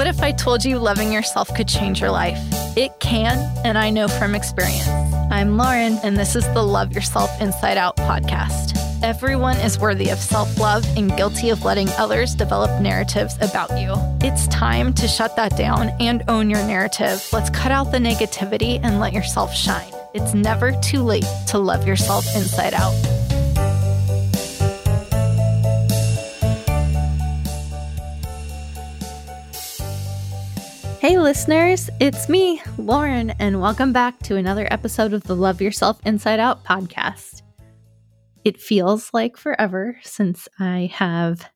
What 0.00 0.06
if 0.06 0.22
I 0.22 0.32
told 0.32 0.64
you 0.64 0.78
loving 0.78 1.12
yourself 1.12 1.54
could 1.54 1.68
change 1.68 2.00
your 2.00 2.10
life? 2.10 2.38
It 2.74 2.98
can, 3.00 3.36
and 3.66 3.76
I 3.76 3.90
know 3.90 4.08
from 4.08 4.34
experience. 4.34 4.88
I'm 5.30 5.58
Lauren, 5.58 5.98
and 6.02 6.16
this 6.16 6.34
is 6.34 6.44
the 6.54 6.62
Love 6.62 6.94
Yourself 6.94 7.30
Inside 7.38 7.76
Out 7.76 7.98
podcast. 7.98 8.78
Everyone 9.02 9.58
is 9.58 9.78
worthy 9.78 10.08
of 10.08 10.18
self 10.18 10.58
love 10.58 10.86
and 10.96 11.14
guilty 11.18 11.50
of 11.50 11.66
letting 11.66 11.90
others 11.98 12.34
develop 12.34 12.80
narratives 12.80 13.36
about 13.42 13.78
you. 13.78 13.92
It's 14.26 14.46
time 14.46 14.94
to 14.94 15.06
shut 15.06 15.36
that 15.36 15.54
down 15.58 15.90
and 16.00 16.22
own 16.28 16.48
your 16.48 16.64
narrative. 16.66 17.22
Let's 17.30 17.50
cut 17.50 17.70
out 17.70 17.92
the 17.92 17.98
negativity 17.98 18.80
and 18.82 19.00
let 19.00 19.12
yourself 19.12 19.54
shine. 19.54 19.92
It's 20.14 20.32
never 20.32 20.72
too 20.80 21.02
late 21.02 21.26
to 21.48 21.58
love 21.58 21.86
yourself 21.86 22.24
inside 22.34 22.72
out. 22.72 23.19
Hey, 31.00 31.18
listeners, 31.18 31.88
it's 31.98 32.28
me, 32.28 32.60
Lauren, 32.76 33.30
and 33.38 33.58
welcome 33.58 33.90
back 33.90 34.18
to 34.24 34.36
another 34.36 34.68
episode 34.70 35.14
of 35.14 35.22
the 35.22 35.34
Love 35.34 35.62
Yourself 35.62 35.98
Inside 36.04 36.38
Out 36.38 36.62
podcast. 36.62 37.40
It 38.44 38.60
feels 38.60 39.08
like 39.14 39.38
forever 39.38 39.98
since 40.02 40.46
I 40.58 40.90
have 40.92 41.48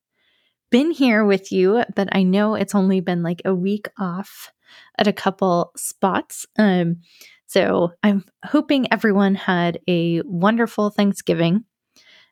been 0.71 0.89
here 0.89 1.23
with 1.23 1.51
you, 1.51 1.83
but 1.95 2.09
I 2.11 2.23
know 2.23 2.55
it's 2.55 2.73
only 2.73 3.01
been 3.01 3.21
like 3.21 3.43
a 3.45 3.53
week 3.53 3.87
off 3.99 4.51
at 4.97 5.05
a 5.05 5.13
couple 5.13 5.71
spots. 5.77 6.47
Um, 6.57 7.01
so 7.45 7.91
I'm 8.01 8.25
hoping 8.43 8.91
everyone 8.91 9.35
had 9.35 9.77
a 9.87 10.23
wonderful 10.23 10.89
Thanksgiving 10.89 11.65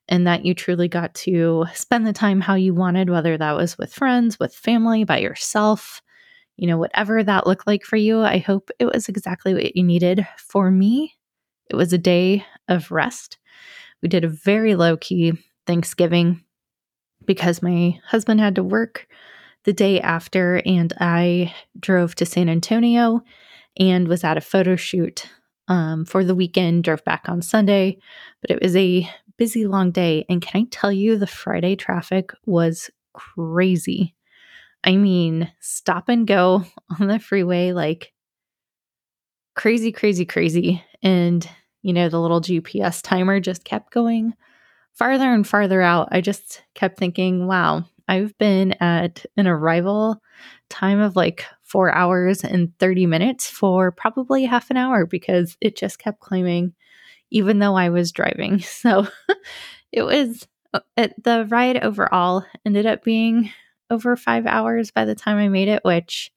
and 0.10 0.26
that 0.26 0.46
you 0.46 0.56
truly 0.56 0.88
got 0.88 1.14
to 1.14 1.66
spend 1.76 2.08
the 2.08 2.12
time 2.12 2.42
how 2.42 2.56
you 2.56 2.74
wanted, 2.74 3.12
whether 3.12 3.38
that 3.38 3.56
was 3.56 3.78
with 3.78 3.94
friends, 3.94 4.40
with 4.40 4.56
family, 4.56 5.04
by 5.04 5.20
yourself, 5.20 6.02
you 6.58 6.68
know, 6.68 6.78
whatever 6.78 7.24
that 7.24 7.48
looked 7.48 7.68
like 7.68 7.84
for 7.84 7.96
you. 7.96 8.22
I 8.22 8.38
hope 8.38 8.70
it 8.80 8.86
was 8.86 9.10
exactly 9.10 9.54
what 9.54 9.76
you 9.76 9.84
needed. 9.84 10.28
For 10.38 10.70
me, 10.70 11.16
it 11.70 11.76
was 11.76 11.94
a 11.94 11.98
day 11.98 12.46
of 12.68 12.92
rest. 12.92 13.38
We 14.02 14.10
did 14.10 14.24
a 14.24 14.30
very 14.30 14.76
low 14.76 14.98
key 14.98 15.34
Thanksgiving 15.66 16.44
because 17.26 17.62
my 17.62 18.00
husband 18.06 18.40
had 18.40 18.56
to 18.56 18.64
work 18.64 19.08
the 19.64 19.74
day 19.74 20.02
after, 20.02 20.62
and 20.66 20.94
I 21.00 21.54
drove 21.80 22.16
to 22.16 22.26
San 22.26 22.50
Antonio 22.50 23.22
and 23.78 24.08
was 24.08 24.24
at 24.24 24.38
a 24.38 24.42
photo 24.42 24.76
shoot 24.76 25.30
um, 25.70 26.06
for 26.06 26.24
the 26.26 26.36
weekend, 26.36 26.84
drove 26.84 27.04
back 27.06 27.30
on 27.30 27.42
Sunday, 27.42 27.98
but 28.42 28.52
it 28.52 28.62
was 28.62 28.76
a 28.76 29.10
busy, 29.38 29.66
long 29.66 29.92
day. 29.92 30.26
And 30.30 30.42
can 30.42 30.62
I 30.62 30.66
tell 30.70 30.92
you, 30.92 31.18
the 31.18 31.28
Friday 31.28 31.76
traffic 31.76 32.32
was 32.46 32.90
crazy. 33.14 34.16
I 34.84 34.96
mean, 34.96 35.52
stop 35.60 36.10
and 36.10 36.28
go 36.28 36.66
on 37.00 37.08
the 37.08 37.20
freeway, 37.20 37.72
like 37.72 38.14
crazy, 39.56 39.92
crazy, 39.92 40.26
crazy. 40.26 40.84
And, 41.02 41.48
you 41.82 41.94
know, 41.94 42.10
the 42.10 42.20
little 42.20 42.42
GPS 42.42 43.02
timer 43.02 43.40
just 43.40 43.64
kept 43.64 43.92
going 43.92 44.34
farther 44.94 45.32
and 45.34 45.48
farther 45.48 45.82
out. 45.82 46.10
I 46.12 46.22
just 46.22 46.62
kept 46.76 46.98
thinking, 46.98 47.48
wow, 47.48 47.86
I've 48.08 48.38
been 48.38 48.74
at 48.82 49.26
an 49.38 49.48
arrival 49.48 50.22
time 50.70 51.00
of 51.00 51.16
like 51.16 51.46
four 51.62 51.94
hours 51.94 52.44
and 52.44 52.78
30 52.80 53.06
minutes 53.06 53.50
for 53.50 53.92
probably 53.92 54.46
half 54.46 54.70
an 54.70 54.78
hour 54.78 55.06
because 55.06 55.58
it 55.62 55.76
just 55.76 56.00
kept 56.00 56.20
climbing, 56.20 56.74
even 57.32 57.60
though 57.60 57.76
I 57.76 57.90
was 57.90 58.12
driving. 58.12 58.60
So 58.64 59.08
it 59.92 60.04
was 60.04 60.48
uh, 60.74 60.80
the 61.24 61.46
ride 61.50 61.84
overall 61.84 62.44
ended 62.66 62.86
up 62.86 63.04
being 63.04 63.52
over 63.94 64.16
five 64.16 64.46
hours 64.46 64.92
by 64.92 65.06
the 65.06 65.16
time 65.16 65.38
I 65.38 65.48
made 65.48 65.68
it, 65.70 65.84
which 65.86 66.32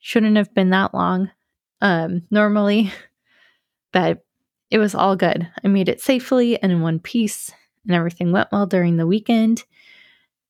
shouldn't 0.00 0.36
have 0.36 0.52
been 0.54 0.70
that 0.70 0.94
long 0.94 1.30
um, 1.80 2.22
normally, 2.30 2.92
but 3.92 4.24
it 4.70 4.78
was 4.78 4.94
all 4.94 5.14
good. 5.14 5.48
I 5.64 5.68
made 5.68 5.88
it 5.88 6.00
safely 6.00 6.60
and 6.60 6.72
in 6.72 6.80
one 6.80 6.98
piece, 6.98 7.52
and 7.86 7.94
everything 7.94 8.32
went 8.32 8.48
well 8.50 8.66
during 8.66 8.96
the 8.96 9.06
weekend. 9.06 9.64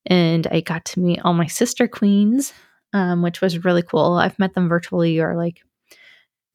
And 0.05 0.47
I 0.47 0.61
got 0.61 0.85
to 0.85 0.99
meet 0.99 1.19
all 1.23 1.33
my 1.33 1.47
sister 1.47 1.87
queens 1.87 2.53
um, 2.93 3.21
which 3.21 3.41
was 3.41 3.63
really 3.63 3.83
cool. 3.83 4.13
I've 4.13 4.39
met 4.39 4.53
them 4.53 4.67
virtually 4.67 5.19
or 5.19 5.35
like 5.35 5.61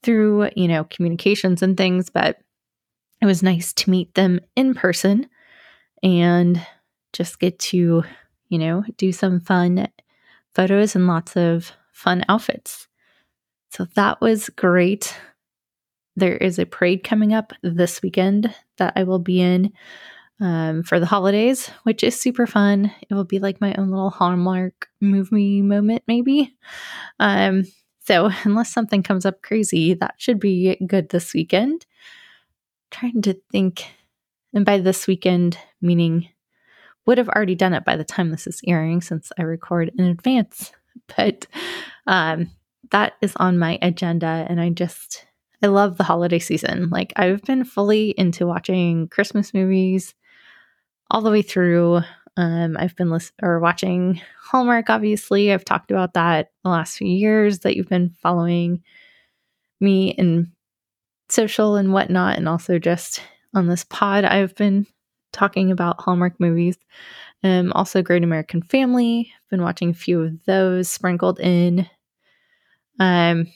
through, 0.03 0.51
you 0.57 0.69
know, 0.69 0.85
communications 0.85 1.63
and 1.63 1.77
things, 1.77 2.11
but 2.11 2.39
it 3.21 3.27
was 3.27 3.43
nice 3.43 3.73
to 3.75 3.91
meet 3.91 4.15
them 4.15 4.41
in 4.57 4.75
person 4.75 5.29
and 6.03 6.65
just 7.13 7.39
get 7.39 7.59
to, 7.59 8.03
you 8.53 8.59
know, 8.59 8.85
do 8.99 9.13
some 9.13 9.41
fun 9.41 9.89
photos 10.55 10.95
and 10.97 11.09
lots 11.09 11.37
of 11.37 11.73
fun 11.93 12.25
outfits. 12.29 12.89
So 13.71 13.87
that 13.97 14.21
was 14.21 14.51
great. 14.51 15.17
There 16.17 16.37
is 16.37 16.59
a 16.59 16.67
parade 16.67 17.05
coming 17.05 17.33
up 17.33 17.53
this 17.63 18.03
weekend 18.03 18.55
that 18.79 18.93
I 18.97 19.05
will 19.05 19.19
be 19.19 19.41
in 19.41 19.73
um, 20.41 20.83
for 20.83 21.01
the 21.01 21.07
holidays, 21.07 21.69
which 21.85 22.05
is 22.05 22.21
super 22.21 22.47
fun. 22.47 22.93
It 23.09 23.15
will 23.15 23.25
be 23.25 23.39
like 23.39 23.61
my 23.61 23.75
own 23.79 23.91
little 23.91 24.11
Hallmark 24.11 24.89
movie 25.01 25.63
moment, 25.63 26.03
maybe. 26.09 26.55
Um, 27.21 27.65
so, 28.01 28.31
unless 28.45 28.73
something 28.73 29.03
comes 29.03 29.27
up 29.27 29.43
crazy, 29.43 29.95
that 29.95 30.17
should 30.19 30.41
be 30.41 30.77
good 30.87 31.11
this 31.11 31.35
weekend. 31.35 31.87
trying 32.91 33.23
to 33.23 33.35
think, 33.51 33.87
and 34.55 34.65
by 34.65 34.79
this 34.79 35.07
weekend, 35.07 35.59
meaning 35.81 36.29
would 37.07 37.19
have 37.19 37.29
already 37.29 37.55
done 37.55 37.75
it 37.75 37.85
by 37.85 37.97
the 37.97 38.05
time 38.05 38.31
this 38.31 38.47
is 38.47 38.61
airing 38.67 39.01
since 39.01 39.33
I 39.39 39.43
record 39.43 39.91
in 39.99 40.05
advance. 40.05 40.73
But 41.17 41.47
um, 42.07 42.51
that 42.91 43.15
is 43.23 43.35
on 43.37 43.59
my 43.59 43.79
agenda, 43.81 44.47
and 44.49 44.61
I 44.61 44.69
just 44.69 45.27
I 45.63 45.69
love 45.69 45.97
the 45.97 46.05
holiday 46.05 46.39
season. 46.39 46.91
Like 46.91 47.13
I've 47.17 47.43
been 47.43 47.65
fully 47.65 48.11
into 48.11 48.47
watching 48.47 49.09
Christmas 49.09 49.55
movies 49.55 50.15
all 51.11 51.23
the 51.23 51.31
way 51.31 51.43
through. 51.43 52.01
Um, 52.37 52.77
I've 52.79 52.97
been 52.97 53.11
listening 53.11 53.39
or 53.43 53.61
watching 53.61 54.21
Hallmark, 54.43 54.91
obviously. 54.91 55.53
I've 55.53 55.65
talked 55.65 55.91
about 55.91 56.15
that 56.15 56.51
the 56.63 56.71
last 56.71 56.97
few 56.97 57.09
years 57.09 57.61
that 57.61 57.77
you've 57.77 57.89
been 57.89 58.11
following 58.23 58.83
me 59.81 60.11
in 60.11 60.53
social 61.29 61.77
and 61.77 61.93
whatnot, 61.93 62.37
and 62.37 62.49
also 62.49 62.79
just 62.79 63.23
on 63.55 63.67
this 63.67 63.85
pod. 63.85 64.25
I've 64.25 64.55
been 64.57 64.87
talking 65.33 65.71
about 65.71 66.01
Hallmark 66.01 66.39
movies. 66.39 66.77
Um, 67.45 67.73
also, 67.73 68.03
Great 68.03 68.25
American 68.25 68.63
Family. 68.63 69.33
I've 69.35 69.51
been 69.51 69.63
watching 69.63 69.91
a 69.91 69.95
few 69.95 70.23
of 70.23 70.45
those 70.45 70.89
sprinkled 70.89 71.41
in. 71.41 71.89
Um, 72.99 73.47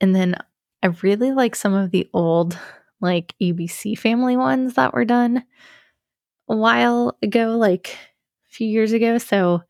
and 0.00 0.14
then 0.14 0.36
I 0.82 0.88
really 1.02 1.32
like 1.32 1.56
some 1.56 1.74
of 1.74 1.90
the 1.90 2.08
old, 2.12 2.58
like 3.00 3.34
ABC 3.42 3.98
Family 3.98 4.36
ones 4.36 4.74
that 4.74 4.94
were 4.94 5.04
done 5.04 5.44
a 6.48 6.56
while 6.56 7.16
ago, 7.22 7.56
like 7.56 7.96
a 8.48 8.50
few 8.50 8.66
years 8.68 8.92
ago. 8.92 9.18
So 9.18 9.62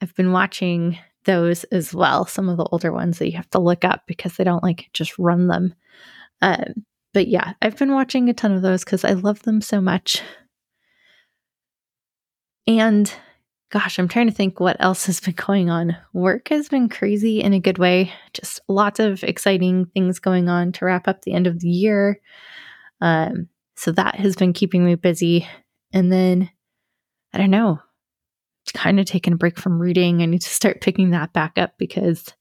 I've 0.00 0.14
been 0.14 0.32
watching 0.32 0.98
those 1.24 1.64
as 1.64 1.92
well, 1.92 2.24
some 2.26 2.48
of 2.48 2.56
the 2.56 2.64
older 2.70 2.92
ones 2.92 3.18
that 3.18 3.26
you 3.30 3.36
have 3.36 3.50
to 3.50 3.58
look 3.58 3.84
up 3.84 4.02
because 4.06 4.36
they 4.36 4.44
don't 4.44 4.62
like 4.62 4.88
just 4.92 5.18
run 5.18 5.48
them. 5.48 5.74
Um, 6.40 6.84
but 7.14 7.28
yeah, 7.28 7.54
I've 7.62 7.76
been 7.76 7.92
watching 7.92 8.28
a 8.28 8.34
ton 8.34 8.52
of 8.52 8.62
those 8.62 8.84
because 8.84 9.04
I 9.04 9.12
love 9.12 9.42
them 9.42 9.60
so 9.60 9.80
much. 9.80 10.22
And 12.66 13.12
gosh, 13.70 13.98
I'm 13.98 14.08
trying 14.08 14.28
to 14.28 14.34
think 14.34 14.60
what 14.60 14.76
else 14.80 15.06
has 15.06 15.20
been 15.20 15.34
going 15.46 15.70
on. 15.70 15.96
Work 16.12 16.48
has 16.48 16.68
been 16.68 16.88
crazy 16.88 17.40
in 17.40 17.52
a 17.52 17.60
good 17.60 17.78
way. 17.78 18.12
Just 18.32 18.60
lots 18.68 19.00
of 19.00 19.22
exciting 19.24 19.86
things 19.86 20.18
going 20.18 20.48
on 20.48 20.72
to 20.72 20.84
wrap 20.84 21.08
up 21.08 21.22
the 21.22 21.32
end 21.32 21.46
of 21.46 21.60
the 21.60 21.68
year. 21.68 22.20
Um, 23.00 23.48
so 23.76 23.92
that 23.92 24.16
has 24.16 24.36
been 24.36 24.52
keeping 24.52 24.84
me 24.84 24.94
busy. 24.96 25.46
And 25.92 26.12
then, 26.12 26.50
I 27.32 27.38
don't 27.38 27.50
know, 27.50 27.80
kind 28.74 29.00
of 29.00 29.06
taken 29.06 29.34
a 29.34 29.36
break 29.36 29.58
from 29.58 29.78
reading. 29.78 30.22
I 30.22 30.26
need 30.26 30.42
to 30.42 30.48
start 30.48 30.80
picking 30.80 31.10
that 31.10 31.32
back 31.32 31.56
up 31.56 31.74
because 31.78 32.34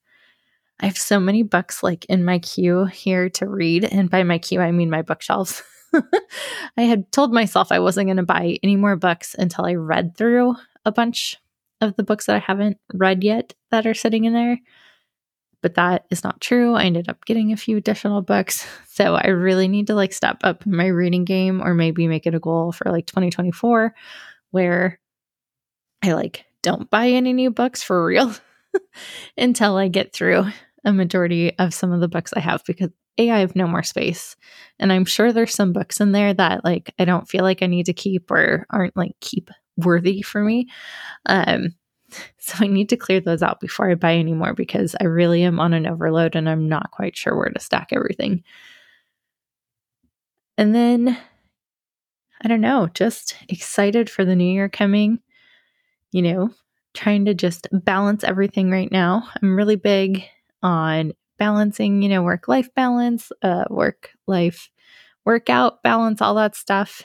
I 0.80 0.86
have 0.86 0.98
so 0.98 1.20
many 1.20 1.44
books 1.44 1.82
like 1.82 2.06
in 2.06 2.24
my 2.24 2.40
queue 2.40 2.86
here 2.86 3.30
to 3.32 3.48
read. 3.48 3.86
And 3.86 4.10
by 4.10 4.24
my 4.24 4.38
queue, 4.38 4.62
I 4.62 4.72
mean 4.72 4.90
my 4.90 5.02
bookshelves. 5.02 5.64
I 6.78 6.82
had 6.84 7.12
told 7.12 7.34
myself 7.34 7.72
I 7.72 7.80
wasn't 7.80 8.08
going 8.08 8.18
to 8.18 8.24
buy 8.24 8.58
any 8.62 8.76
more 8.76 8.96
books 8.96 9.36
until 9.38 9.66
I 9.66 9.74
read 9.74 10.16
through 10.16 10.56
a 10.86 10.92
bunch 10.92 11.38
of 11.82 11.96
the 11.96 12.04
books 12.04 12.26
that 12.26 12.36
I 12.36 12.40
haven't 12.40 12.78
read 12.94 13.24
yet 13.24 13.54
that 13.72 13.88
are 13.88 13.94
sitting 13.94 14.26
in 14.26 14.34
there 14.34 14.60
but 15.62 15.76
that 15.76 16.06
is 16.10 16.24
not 16.24 16.40
true. 16.40 16.76
I 16.76 16.84
ended 16.84 17.10
up 17.10 17.26
getting 17.26 17.52
a 17.52 17.58
few 17.58 17.78
additional 17.78 18.22
books. 18.22 18.66
So 18.98 19.14
I 19.14 19.28
really 19.28 19.68
need 19.68 19.86
to 19.88 19.94
like 19.94 20.12
step 20.12 20.38
up 20.44 20.66
my 20.66 20.88
reading 20.88 21.24
game 21.24 21.62
or 21.62 21.76
maybe 21.76 22.08
make 22.08 22.26
it 22.26 22.34
a 22.34 22.40
goal 22.40 22.72
for 22.72 22.92
like 22.92 23.06
2024 23.06 23.94
where 24.50 25.00
I 26.04 26.14
like 26.14 26.46
don't 26.64 26.90
buy 26.90 27.10
any 27.10 27.32
new 27.32 27.52
books 27.52 27.84
for 27.84 28.04
real 28.04 28.34
until 29.38 29.78
I 29.78 29.88
get 29.88 30.14
through 30.14 30.46
a 30.88 30.94
majority 30.94 31.56
of 31.60 31.76
some 31.76 31.92
of 31.92 32.02
the 32.02 32.08
books 32.08 32.34
I 32.36 32.40
have 32.40 32.64
because 32.66 32.90
A, 33.20 33.30
I 33.30 33.40
have 33.40 33.56
no 33.56 33.68
more 33.68 33.84
space. 33.84 34.36
And 34.80 34.92
I'm 34.92 35.06
sure 35.06 35.32
there's 35.32 35.54
some 35.54 35.74
books 35.74 36.02
in 36.02 36.14
there 36.14 36.34
that 36.34 36.64
like 36.66 36.94
I 36.98 37.06
don't 37.06 37.30
feel 37.30 37.44
like 37.44 37.62
I 37.62 37.68
need 37.68 37.86
to 37.86 37.94
keep 37.94 38.32
or 38.32 38.66
aren't 38.72 38.98
like 38.98 39.12
keep 39.20 39.52
worthy 39.78 40.24
for 40.24 40.44
me. 40.44 40.68
Um, 41.28 41.76
So 42.40 42.64
I 42.64 42.68
need 42.68 42.90
to 42.90 42.98
clear 42.98 43.20
those 43.20 43.44
out 43.44 43.60
before 43.60 43.90
I 43.92 43.96
buy 43.96 44.14
any 44.16 44.34
more 44.34 44.54
because 44.54 44.96
I 45.00 45.06
really 45.06 45.44
am 45.44 45.60
on 45.60 45.74
an 45.74 45.86
overload 45.86 46.36
and 46.36 46.50
I'm 46.50 46.70
not 46.70 46.92
quite 46.92 47.18
sure 47.18 47.36
where 47.36 47.50
to 47.50 47.60
stack 47.60 47.90
everything. 47.92 48.44
And 50.58 50.74
then, 50.74 51.18
I 52.42 52.48
don't 52.48 52.62
know, 52.62 52.88
just 52.94 53.36
excited 53.50 54.10
for 54.10 54.24
the 54.24 54.36
new 54.36 54.50
year 54.50 54.70
coming. 54.70 55.20
You 56.14 56.22
know, 56.22 56.50
trying 56.94 57.26
to 57.26 57.34
just 57.34 57.68
balance 57.72 58.24
everything 58.24 58.72
right 58.72 58.92
now. 58.92 59.28
I'm 59.44 59.58
really 59.58 59.76
big 59.76 60.24
on 60.64 61.14
balancing, 61.38 62.02
you 62.02 62.10
know, 62.10 62.24
work 62.24 62.48
life 62.48 62.74
balance, 62.76 63.32
uh, 63.42 63.66
work 63.70 64.12
life 64.28 64.70
workout 65.26 65.84
balance, 65.84 66.22
all 66.22 66.36
that 66.36 66.56
stuff. 66.56 67.04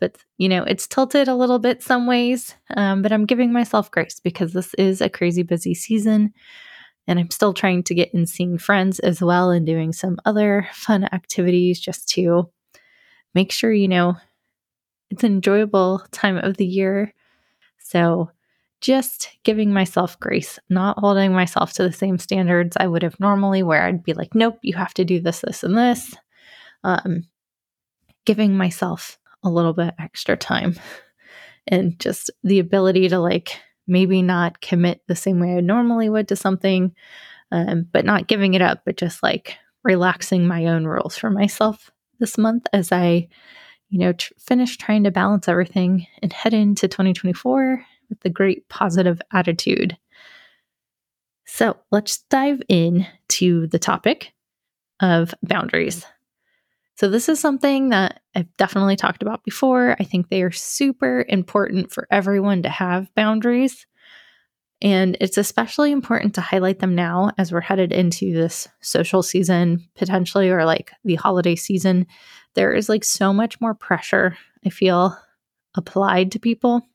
But, 0.00 0.16
you 0.38 0.48
know, 0.48 0.64
it's 0.64 0.86
tilted 0.86 1.28
a 1.28 1.34
little 1.34 1.58
bit 1.58 1.82
some 1.82 2.06
ways, 2.06 2.54
um, 2.76 3.02
but 3.02 3.12
I'm 3.12 3.26
giving 3.26 3.52
myself 3.52 3.90
grace 3.90 4.18
because 4.18 4.52
this 4.52 4.74
is 4.74 5.00
a 5.00 5.08
crazy 5.08 5.42
busy 5.42 5.74
season. 5.74 6.32
And 7.06 7.18
I'm 7.18 7.30
still 7.30 7.52
trying 7.54 7.82
to 7.84 7.94
get 7.94 8.12
in 8.14 8.26
seeing 8.26 8.58
friends 8.58 8.98
as 8.98 9.20
well 9.20 9.50
and 9.50 9.66
doing 9.66 9.92
some 9.92 10.18
other 10.24 10.68
fun 10.72 11.04
activities 11.12 11.80
just 11.80 12.08
to 12.10 12.50
make 13.34 13.52
sure, 13.52 13.72
you 13.72 13.88
know, 13.88 14.16
it's 15.10 15.24
an 15.24 15.32
enjoyable 15.34 16.02
time 16.12 16.36
of 16.38 16.56
the 16.56 16.66
year. 16.66 17.12
So, 17.78 18.30
just 18.80 19.28
giving 19.44 19.72
myself 19.72 20.18
grace, 20.20 20.58
not 20.68 20.98
holding 20.98 21.32
myself 21.32 21.72
to 21.74 21.82
the 21.82 21.92
same 21.92 22.18
standards 22.18 22.76
I 22.78 22.86
would 22.86 23.02
have 23.02 23.18
normally, 23.20 23.62
where 23.62 23.82
I'd 23.82 24.02
be 24.02 24.14
like, 24.14 24.34
nope, 24.34 24.58
you 24.62 24.74
have 24.74 24.94
to 24.94 25.04
do 25.04 25.20
this, 25.20 25.40
this, 25.40 25.62
and 25.62 25.76
this. 25.76 26.14
Um, 26.82 27.24
giving 28.24 28.56
myself 28.56 29.18
a 29.42 29.50
little 29.50 29.72
bit 29.72 29.94
extra 29.98 30.36
time 30.36 30.76
and 31.66 31.98
just 31.98 32.30
the 32.42 32.58
ability 32.58 33.08
to 33.08 33.18
like 33.18 33.60
maybe 33.86 34.22
not 34.22 34.60
commit 34.60 35.02
the 35.08 35.16
same 35.16 35.40
way 35.40 35.56
I 35.56 35.60
normally 35.60 36.08
would 36.08 36.28
to 36.28 36.36
something, 36.36 36.94
um, 37.50 37.86
but 37.92 38.04
not 38.04 38.28
giving 38.28 38.54
it 38.54 38.62
up, 38.62 38.82
but 38.84 38.96
just 38.96 39.22
like 39.22 39.56
relaxing 39.82 40.46
my 40.46 40.66
own 40.66 40.86
rules 40.86 41.16
for 41.16 41.30
myself 41.30 41.90
this 42.18 42.38
month 42.38 42.66
as 42.72 42.92
I, 42.92 43.28
you 43.88 43.98
know, 43.98 44.12
tr- 44.12 44.32
finish 44.38 44.76
trying 44.76 45.04
to 45.04 45.10
balance 45.10 45.48
everything 45.48 46.06
and 46.22 46.32
head 46.32 46.54
into 46.54 46.86
2024 46.86 47.84
with 48.10 48.24
a 48.24 48.30
great 48.30 48.68
positive 48.68 49.22
attitude. 49.32 49.96
So 51.46 51.76
let's 51.90 52.18
dive 52.30 52.62
in 52.68 53.06
to 53.28 53.66
the 53.68 53.78
topic 53.78 54.32
of 55.00 55.34
boundaries. 55.42 56.04
So, 56.96 57.08
this 57.08 57.30
is 57.30 57.40
something 57.40 57.88
that 57.88 58.20
I've 58.34 58.54
definitely 58.58 58.94
talked 58.94 59.22
about 59.22 59.42
before. 59.42 59.96
I 59.98 60.04
think 60.04 60.28
they 60.28 60.42
are 60.42 60.50
super 60.50 61.24
important 61.28 61.90
for 61.92 62.06
everyone 62.10 62.62
to 62.64 62.68
have 62.68 63.14
boundaries. 63.14 63.86
And 64.82 65.16
it's 65.20 65.38
especially 65.38 65.92
important 65.92 66.34
to 66.34 66.42
highlight 66.42 66.78
them 66.78 66.94
now 66.94 67.30
as 67.38 67.52
we're 67.52 67.62
headed 67.62 67.90
into 67.90 68.34
this 68.34 68.68
social 68.82 69.22
season, 69.22 69.88
potentially, 69.94 70.50
or 70.50 70.64
like 70.64 70.92
the 71.04 71.14
holiday 71.14 71.56
season. 71.56 72.06
There 72.54 72.72
is 72.74 72.88
like 72.88 73.04
so 73.04 73.32
much 73.32 73.60
more 73.62 73.74
pressure, 73.74 74.36
I 74.66 74.68
feel, 74.68 75.16
applied 75.74 76.32
to 76.32 76.38
people 76.38 76.86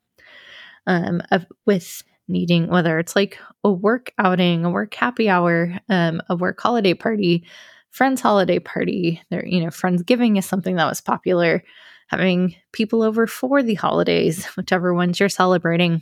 um, 0.88 1.22
of, 1.32 1.46
with 1.66 2.04
needing, 2.28 2.68
whether 2.68 3.00
it's 3.00 3.16
like 3.16 3.40
a 3.64 3.72
work 3.72 4.12
outing, 4.18 4.66
a 4.66 4.70
work 4.70 4.94
happy 4.94 5.30
hour, 5.30 5.78
um, 5.90 6.22
a 6.30 6.36
work 6.36 6.60
holiday 6.60 6.94
party, 6.94 7.46
friend's 7.92 8.22
holiday 8.22 8.60
party. 8.60 9.22
There, 9.30 9.46
you 9.46 9.62
know, 9.62 9.70
Friendsgiving 9.70 10.38
is 10.38 10.46
something 10.46 10.76
that 10.76 10.90
was 10.90 11.02
popular. 11.02 11.64
Having 12.08 12.56
people 12.72 13.02
over 13.02 13.26
for 13.26 13.64
the 13.64 13.74
holidays, 13.76 14.46
whichever 14.58 14.94
ones 14.94 15.20
you're 15.20 15.30
celebrating, 15.30 16.02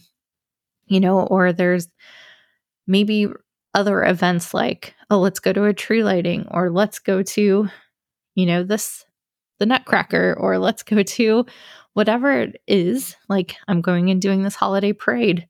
you 0.87 0.99
know, 0.99 1.21
or 1.21 1.53
there's 1.53 1.87
maybe 2.87 3.27
other 3.73 4.03
events 4.03 4.53
like, 4.53 4.95
oh, 5.09 5.19
let's 5.19 5.39
go 5.39 5.53
to 5.53 5.65
a 5.65 5.73
tree 5.73 6.03
lighting, 6.03 6.47
or 6.51 6.69
let's 6.69 6.99
go 6.99 7.23
to, 7.23 7.69
you 8.35 8.45
know, 8.45 8.63
this, 8.63 9.05
the 9.59 9.65
Nutcracker, 9.65 10.35
or 10.39 10.57
let's 10.57 10.83
go 10.83 11.01
to 11.03 11.45
whatever 11.93 12.31
it 12.31 12.61
is. 12.67 13.15
Like, 13.29 13.55
I'm 13.67 13.81
going 13.81 14.09
and 14.09 14.21
doing 14.21 14.43
this 14.43 14.55
holiday 14.55 14.93
parade. 14.93 15.47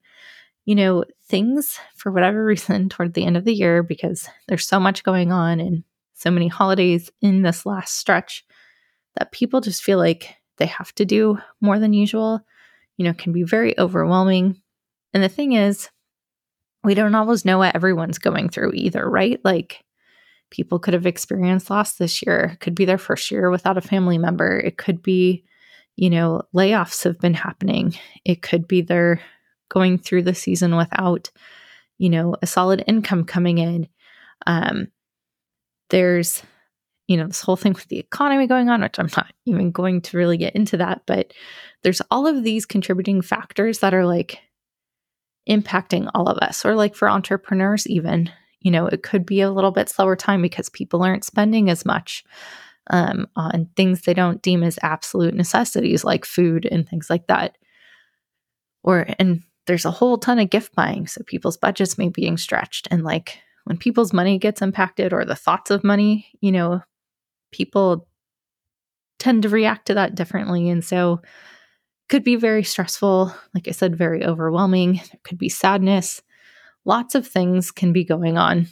You 0.65 0.75
know, 0.75 1.03
things 1.25 1.79
for 1.95 2.11
whatever 2.11 2.43
reason 2.45 2.89
toward 2.89 3.13
the 3.13 3.25
end 3.25 3.37
of 3.37 3.45
the 3.45 3.53
year, 3.53 3.83
because 3.83 4.29
there's 4.47 4.67
so 4.67 4.79
much 4.79 5.03
going 5.03 5.31
on 5.31 5.59
and 5.59 5.83
so 6.13 6.31
many 6.31 6.47
holidays 6.47 7.11
in 7.21 7.41
this 7.41 7.65
last 7.65 7.97
stretch 7.97 8.45
that 9.15 9.31
people 9.31 9.61
just 9.61 9.83
feel 9.83 9.97
like 9.97 10.35
they 10.57 10.65
have 10.65 10.93
to 10.95 11.05
do 11.05 11.37
more 11.61 11.79
than 11.79 11.93
usual, 11.93 12.41
you 12.97 13.05
know, 13.05 13.13
can 13.13 13.33
be 13.33 13.43
very 13.43 13.77
overwhelming. 13.79 14.61
And 15.13 15.23
the 15.23 15.29
thing 15.29 15.53
is, 15.53 15.89
we 16.83 16.93
don't 16.93 17.15
always 17.15 17.45
know 17.45 17.59
what 17.59 17.75
everyone's 17.75 18.19
going 18.19 18.49
through 18.49 18.71
either, 18.73 19.07
right? 19.09 19.39
Like 19.43 19.83
people 20.49 20.79
could 20.79 20.93
have 20.93 21.05
experienced 21.05 21.69
loss 21.69 21.93
this 21.93 22.25
year, 22.25 22.51
it 22.53 22.59
could 22.59 22.75
be 22.75 22.85
their 22.85 22.97
first 22.97 23.31
year 23.31 23.49
without 23.49 23.77
a 23.77 23.81
family 23.81 24.17
member, 24.17 24.59
it 24.59 24.77
could 24.77 25.01
be, 25.01 25.43
you 25.95 26.09
know, 26.09 26.41
layoffs 26.55 27.03
have 27.03 27.19
been 27.19 27.33
happening, 27.33 27.95
it 28.25 28.41
could 28.41 28.67
be 28.67 28.81
they're 28.81 29.21
going 29.69 29.97
through 29.97 30.23
the 30.23 30.35
season 30.35 30.75
without, 30.75 31.29
you 31.97 32.09
know, 32.09 32.35
a 32.41 32.47
solid 32.47 32.83
income 32.87 33.25
coming 33.25 33.57
in. 33.57 33.87
Um, 34.45 34.87
there's, 35.89 36.43
you 37.07 37.17
know, 37.17 37.27
this 37.27 37.41
whole 37.41 37.55
thing 37.55 37.73
with 37.73 37.87
the 37.87 37.99
economy 37.99 38.47
going 38.47 38.69
on, 38.69 38.81
which 38.81 38.97
I'm 38.97 39.09
not 39.15 39.31
even 39.45 39.71
going 39.71 40.01
to 40.01 40.17
really 40.17 40.37
get 40.37 40.55
into 40.55 40.77
that, 40.77 41.03
but 41.05 41.33
there's 41.83 42.01
all 42.09 42.27
of 42.27 42.43
these 42.43 42.65
contributing 42.65 43.21
factors 43.21 43.79
that 43.79 43.93
are 43.93 44.05
like 44.05 44.39
impacting 45.49 46.09
all 46.13 46.27
of 46.27 46.37
us, 46.37 46.65
or 46.65 46.75
like 46.75 46.95
for 46.95 47.09
entrepreneurs, 47.09 47.85
even, 47.87 48.31
you 48.61 48.71
know, 48.71 48.87
it 48.87 49.03
could 49.03 49.25
be 49.25 49.41
a 49.41 49.51
little 49.51 49.71
bit 49.71 49.89
slower 49.89 50.15
time 50.15 50.41
because 50.41 50.69
people 50.69 51.03
aren't 51.03 51.25
spending 51.25 51.69
as 51.69 51.85
much 51.85 52.23
um, 52.89 53.27
on 53.35 53.69
things 53.75 54.01
they 54.01 54.13
don't 54.13 54.41
deem 54.41 54.63
as 54.63 54.79
absolute 54.81 55.33
necessities 55.33 56.03
like 56.03 56.25
food 56.25 56.67
and 56.69 56.87
things 56.87 57.09
like 57.09 57.27
that. 57.27 57.57
Or, 58.83 59.05
and 59.19 59.43
there's 59.67 59.85
a 59.85 59.91
whole 59.91 60.17
ton 60.17 60.39
of 60.39 60.49
gift 60.49 60.75
buying. 60.75 61.07
So 61.07 61.21
people's 61.25 61.57
budgets 61.57 61.97
may 61.97 62.09
be 62.09 62.23
being 62.23 62.37
stretched 62.37 62.87
and 62.91 63.03
like 63.03 63.39
when 63.65 63.77
people's 63.77 64.13
money 64.13 64.37
gets 64.37 64.61
impacted 64.61 65.13
or 65.13 65.25
the 65.25 65.35
thoughts 65.35 65.71
of 65.71 65.83
money, 65.83 66.27
you 66.41 66.51
know, 66.51 66.81
people 67.51 68.07
tend 69.19 69.43
to 69.43 69.49
react 69.49 69.87
to 69.87 69.93
that 69.93 70.15
differently. 70.15 70.69
And 70.69 70.83
so 70.83 71.21
could 72.09 72.23
be 72.23 72.35
very 72.35 72.63
stressful. 72.63 73.33
Like 73.53 73.67
I 73.67 73.71
said, 73.71 73.95
very 73.95 74.25
overwhelming. 74.25 74.95
There 74.95 75.19
could 75.23 75.37
be 75.37 75.49
sadness. 75.49 76.21
Lots 76.85 77.15
of 77.15 77.25
things 77.25 77.71
can 77.71 77.93
be 77.93 78.03
going 78.03 78.37
on 78.37 78.67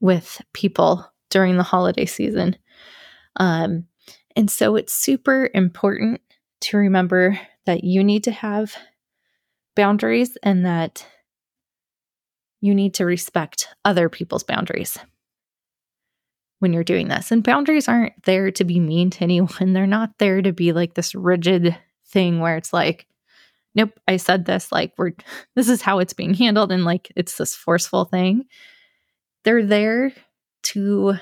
with 0.00 0.40
people 0.52 1.04
during 1.30 1.56
the 1.56 1.64
holiday 1.64 2.06
season. 2.06 2.56
Um, 3.36 3.86
and 4.36 4.50
so 4.50 4.76
it's 4.76 4.92
super 4.92 5.50
important 5.54 6.20
to 6.62 6.76
remember 6.76 7.38
that 7.66 7.84
you 7.84 8.02
need 8.02 8.24
to 8.24 8.32
have 8.32 8.74
boundaries 9.74 10.36
and 10.42 10.64
that 10.64 11.06
you 12.60 12.74
need 12.74 12.94
to 12.94 13.04
respect 13.04 13.68
other 13.84 14.08
people's 14.08 14.44
boundaries 14.44 14.98
when 16.60 16.72
you're 16.72 16.84
doing 16.84 17.08
this. 17.08 17.32
And 17.32 17.42
boundaries 17.42 17.88
aren't 17.88 18.22
there 18.22 18.52
to 18.52 18.64
be 18.64 18.78
mean 18.78 19.10
to 19.10 19.22
anyone. 19.22 19.72
They're 19.72 19.86
not 19.86 20.18
there 20.18 20.40
to 20.40 20.52
be 20.52 20.72
like 20.72 20.94
this 20.94 21.14
rigid 21.14 21.76
thing 22.06 22.38
where 22.38 22.56
it's 22.56 22.72
like, 22.72 23.06
nope, 23.74 23.98
I 24.06 24.16
said 24.16 24.44
this, 24.44 24.70
like 24.70 24.92
we're 24.96 25.12
this 25.56 25.68
is 25.68 25.82
how 25.82 25.98
it's 25.98 26.12
being 26.12 26.34
handled 26.34 26.70
and 26.70 26.84
like 26.84 27.12
it's 27.16 27.36
this 27.36 27.54
forceful 27.54 28.04
thing. 28.04 28.44
They're 29.44 29.64
there 29.64 30.12
to 30.64 31.14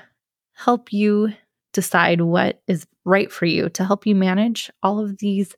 help 0.52 0.92
you 0.92 1.32
decide 1.72 2.20
what 2.20 2.62
is 2.66 2.86
right 3.04 3.30
for 3.30 3.46
you, 3.46 3.68
to 3.70 3.84
help 3.84 4.06
you 4.06 4.14
manage 4.14 4.70
all 4.82 5.00
of 5.00 5.18
these 5.18 5.56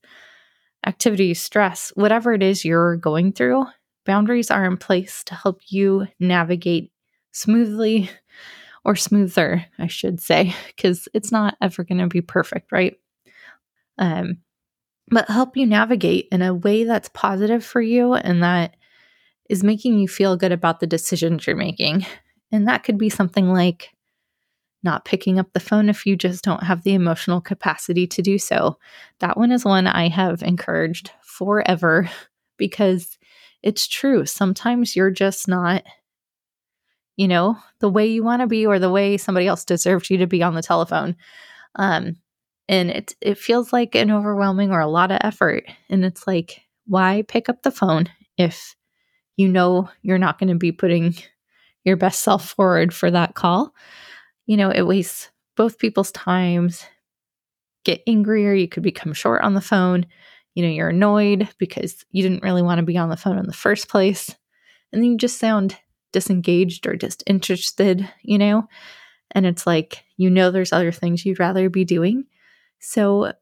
activities, 0.86 1.40
stress, 1.40 1.92
whatever 1.94 2.32
it 2.32 2.42
is 2.42 2.64
you're 2.64 2.96
going 2.96 3.32
through 3.32 3.66
boundaries 4.04 4.50
are 4.50 4.64
in 4.64 4.76
place 4.76 5.24
to 5.24 5.34
help 5.34 5.60
you 5.68 6.06
navigate 6.18 6.92
smoothly 7.32 8.10
or 8.84 8.96
smoother, 8.96 9.64
I 9.78 9.86
should 9.86 10.20
say, 10.20 10.54
because 10.68 11.08
it's 11.14 11.32
not 11.32 11.56
ever 11.60 11.84
going 11.84 11.98
to 11.98 12.08
be 12.08 12.20
perfect, 12.20 12.72
right? 12.72 12.96
Um, 13.98 14.38
but 15.10 15.28
help 15.28 15.56
you 15.56 15.66
navigate 15.66 16.28
in 16.32 16.42
a 16.42 16.54
way 16.54 16.84
that's 16.84 17.10
positive 17.10 17.64
for 17.64 17.80
you 17.80 18.14
and 18.14 18.42
that 18.42 18.76
is 19.48 19.62
making 19.62 19.98
you 19.98 20.08
feel 20.08 20.36
good 20.36 20.52
about 20.52 20.80
the 20.80 20.86
decisions 20.86 21.46
you're 21.46 21.56
making. 21.56 22.06
And 22.50 22.68
that 22.68 22.84
could 22.84 22.98
be 22.98 23.10
something 23.10 23.52
like 23.52 23.90
not 24.82 25.04
picking 25.04 25.38
up 25.38 25.52
the 25.52 25.60
phone 25.60 25.88
if 25.88 26.06
you 26.06 26.16
just 26.16 26.42
don't 26.44 26.62
have 26.62 26.82
the 26.82 26.94
emotional 26.94 27.40
capacity 27.40 28.06
to 28.08 28.22
do 28.22 28.38
so. 28.38 28.78
That 29.20 29.36
one 29.36 29.52
is 29.52 29.64
one 29.64 29.86
I 29.86 30.08
have 30.08 30.42
encouraged 30.42 31.10
forever 31.22 32.10
because 32.56 33.18
it's 33.62 33.86
true. 33.86 34.26
Sometimes 34.26 34.96
you're 34.96 35.10
just 35.10 35.46
not, 35.48 35.84
you 37.16 37.28
know, 37.28 37.56
the 37.80 37.88
way 37.88 38.06
you 38.06 38.24
want 38.24 38.40
to 38.40 38.46
be 38.46 38.66
or 38.66 38.78
the 38.78 38.90
way 38.90 39.16
somebody 39.16 39.46
else 39.46 39.64
deserves 39.64 40.10
you 40.10 40.18
to 40.18 40.26
be 40.26 40.42
on 40.42 40.54
the 40.54 40.62
telephone. 40.62 41.16
Um, 41.76 42.16
and 42.68 42.90
it 42.90 43.14
it 43.20 43.38
feels 43.38 43.72
like 43.72 43.94
an 43.94 44.10
overwhelming 44.10 44.72
or 44.72 44.80
a 44.80 44.88
lot 44.88 45.10
of 45.10 45.18
effort. 45.22 45.64
And 45.88 46.04
it's 46.04 46.26
like, 46.26 46.62
why 46.86 47.22
pick 47.28 47.48
up 47.48 47.62
the 47.62 47.70
phone 47.70 48.08
if 48.38 48.74
you 49.36 49.48
know 49.48 49.88
you're 50.02 50.18
not 50.18 50.38
going 50.38 50.48
to 50.48 50.56
be 50.56 50.72
putting 50.72 51.14
your 51.84 51.96
best 51.96 52.22
self 52.22 52.50
forward 52.50 52.94
for 52.94 53.10
that 53.10 53.34
call, 53.34 53.74
you 54.46 54.56
know, 54.56 54.70
it 54.70 54.82
wastes 54.82 55.30
both 55.56 55.78
people's 55.78 56.12
times. 56.12 56.84
Get 57.84 58.02
angrier, 58.06 58.54
you 58.54 58.68
could 58.68 58.82
become 58.82 59.12
short 59.12 59.42
on 59.42 59.54
the 59.54 59.60
phone. 59.60 60.06
You 60.54 60.62
know, 60.62 60.70
you're 60.70 60.90
annoyed 60.90 61.48
because 61.58 62.04
you 62.10 62.22
didn't 62.22 62.42
really 62.42 62.62
want 62.62 62.78
to 62.78 62.84
be 62.84 62.96
on 62.96 63.08
the 63.08 63.16
phone 63.16 63.38
in 63.38 63.46
the 63.46 63.52
first 63.52 63.88
place. 63.88 64.34
And 64.92 65.02
then 65.02 65.12
you 65.12 65.16
just 65.16 65.38
sound 65.38 65.78
disengaged 66.12 66.86
or 66.86 66.94
disinterested, 66.94 68.08
you 68.22 68.38
know? 68.38 68.68
And 69.32 69.46
it's 69.46 69.66
like, 69.66 70.04
you 70.16 70.30
know, 70.30 70.50
there's 70.50 70.72
other 70.72 70.92
things 70.92 71.24
you'd 71.24 71.40
rather 71.40 71.70
be 71.70 71.84
doing. 71.84 72.24
So 72.78 73.32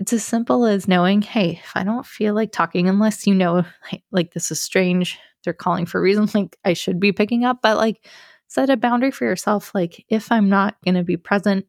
it's 0.00 0.12
as 0.12 0.24
simple 0.24 0.64
as 0.64 0.88
knowing, 0.88 1.22
hey, 1.22 1.60
if 1.62 1.72
I 1.76 1.84
don't 1.84 2.06
feel 2.06 2.34
like 2.34 2.52
talking, 2.52 2.88
unless 2.88 3.26
you 3.26 3.34
know, 3.34 3.64
like, 3.92 4.02
like 4.10 4.32
this 4.32 4.50
is 4.50 4.60
strange, 4.60 5.18
they're 5.44 5.52
calling 5.52 5.86
for 5.86 6.00
reasons 6.00 6.34
like 6.34 6.56
I 6.64 6.72
should 6.72 6.98
be 6.98 7.12
picking 7.12 7.44
up, 7.44 7.58
but 7.62 7.76
like 7.76 8.04
set 8.50 8.68
a 8.68 8.76
boundary 8.76 9.12
for 9.12 9.24
yourself. 9.24 9.72
Like, 9.74 10.04
if 10.08 10.30
I'm 10.32 10.48
not 10.48 10.76
going 10.84 10.96
to 10.96 11.04
be 11.04 11.16
present 11.16 11.66